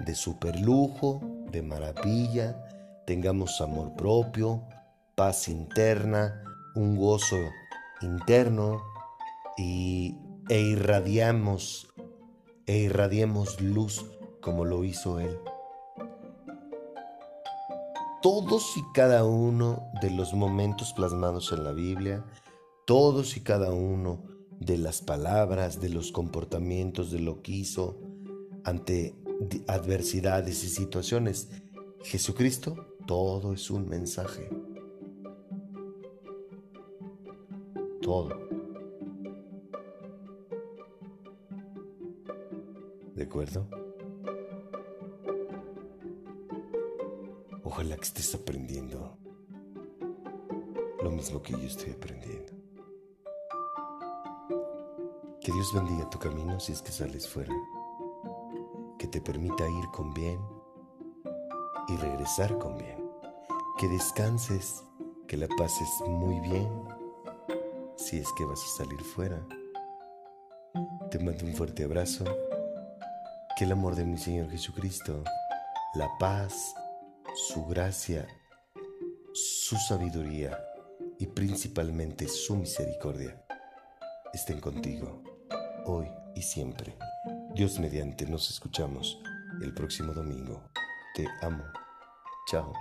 de 0.05 0.13
super 0.13 0.59
lujo, 0.59 1.19
de 1.51 1.63
maravilla, 1.63 2.63
tengamos 3.07 3.59
amor 3.59 3.95
propio, 3.95 4.63
paz 5.15 5.47
interna, 5.47 6.43
un 6.75 6.95
gozo 6.95 7.39
interno 8.01 8.83
y, 9.57 10.15
e 10.49 10.61
irradiamos 10.61 11.87
e 12.65 12.77
irradiemos 12.77 13.61
luz 13.61 14.05
como 14.41 14.65
lo 14.65 14.83
hizo 14.83 15.19
él. 15.19 15.37
Todos 18.21 18.75
y 18.75 18.81
cada 18.93 19.23
uno 19.23 19.91
de 20.01 20.11
los 20.11 20.33
momentos 20.33 20.91
plasmados 20.93 21.51
en 21.51 21.63
la 21.63 21.71
Biblia, 21.71 22.25
todos 22.85 23.37
y 23.37 23.41
cada 23.41 23.71
uno 23.71 24.23
de 24.59 24.77
las 24.77 25.01
palabras, 25.01 25.79
de 25.79 25.89
los 25.89 26.11
comportamientos, 26.11 27.11
de 27.11 27.19
lo 27.19 27.41
que 27.41 27.53
hizo 27.53 27.97
ante 28.63 29.15
adversidades 29.67 30.63
y 30.63 30.69
situaciones. 30.69 31.49
Jesucristo, 32.03 32.97
todo 33.07 33.53
es 33.53 33.71
un 33.71 33.87
mensaje. 33.87 34.49
Todo. 38.01 38.58
¿De 43.19 43.25
acuerdo? 43.25 43.67
Ojalá 47.65 47.97
que 47.97 48.03
estés 48.03 48.33
aprendiendo 48.33 49.17
lo 51.03 51.11
mismo 51.11 51.41
que 51.43 51.51
yo 51.51 51.67
estoy 51.67 51.91
aprendiendo. 51.91 52.53
Que 55.41 55.51
Dios 55.51 55.73
bendiga 55.73 56.09
tu 56.09 56.17
camino 56.17 56.61
si 56.61 56.71
es 56.71 56.81
que 56.81 56.93
sales 56.93 57.27
fuera 57.27 57.53
que 58.97 59.07
te 59.07 59.19
permita 59.19 59.67
ir 59.67 59.89
con 59.91 60.13
bien 60.13 60.39
y 61.89 61.97
regresar 61.97 62.57
con 62.57 62.77
bien. 62.77 63.03
Que 63.77 63.89
descanses, 63.89 64.81
que 65.27 65.35
la 65.35 65.49
pases 65.57 65.89
muy 66.07 66.39
bien 66.39 66.69
si 67.97 68.17
es 68.17 68.31
que 68.37 68.45
vas 68.45 68.63
a 68.63 68.77
salir 68.77 69.01
fuera. 69.01 69.45
Te 71.11 71.19
mando 71.19 71.43
un 71.45 71.53
fuerte 71.53 71.83
abrazo. 71.83 72.23
Que 73.59 73.65
el 73.65 73.73
amor 73.73 73.97
de 73.97 74.05
mi 74.05 74.17
Señor 74.17 74.49
Jesucristo, 74.49 75.21
la 75.93 76.07
paz, 76.17 76.73
su 77.35 77.65
gracia, 77.65 78.25
su 79.33 79.75
sabiduría 79.75 80.57
y 81.19 81.27
principalmente 81.27 82.29
su 82.29 82.55
misericordia 82.55 83.43
estén 84.33 84.61
contigo 84.61 85.21
hoy 85.87 86.07
y 86.35 86.41
siempre. 86.41 86.95
Dios 87.53 87.81
mediante 87.81 88.25
nos 88.25 88.49
escuchamos 88.49 89.19
el 89.61 89.73
próximo 89.73 90.13
domingo. 90.13 90.63
Te 91.13 91.27
amo. 91.41 91.65
Chao. 92.49 92.71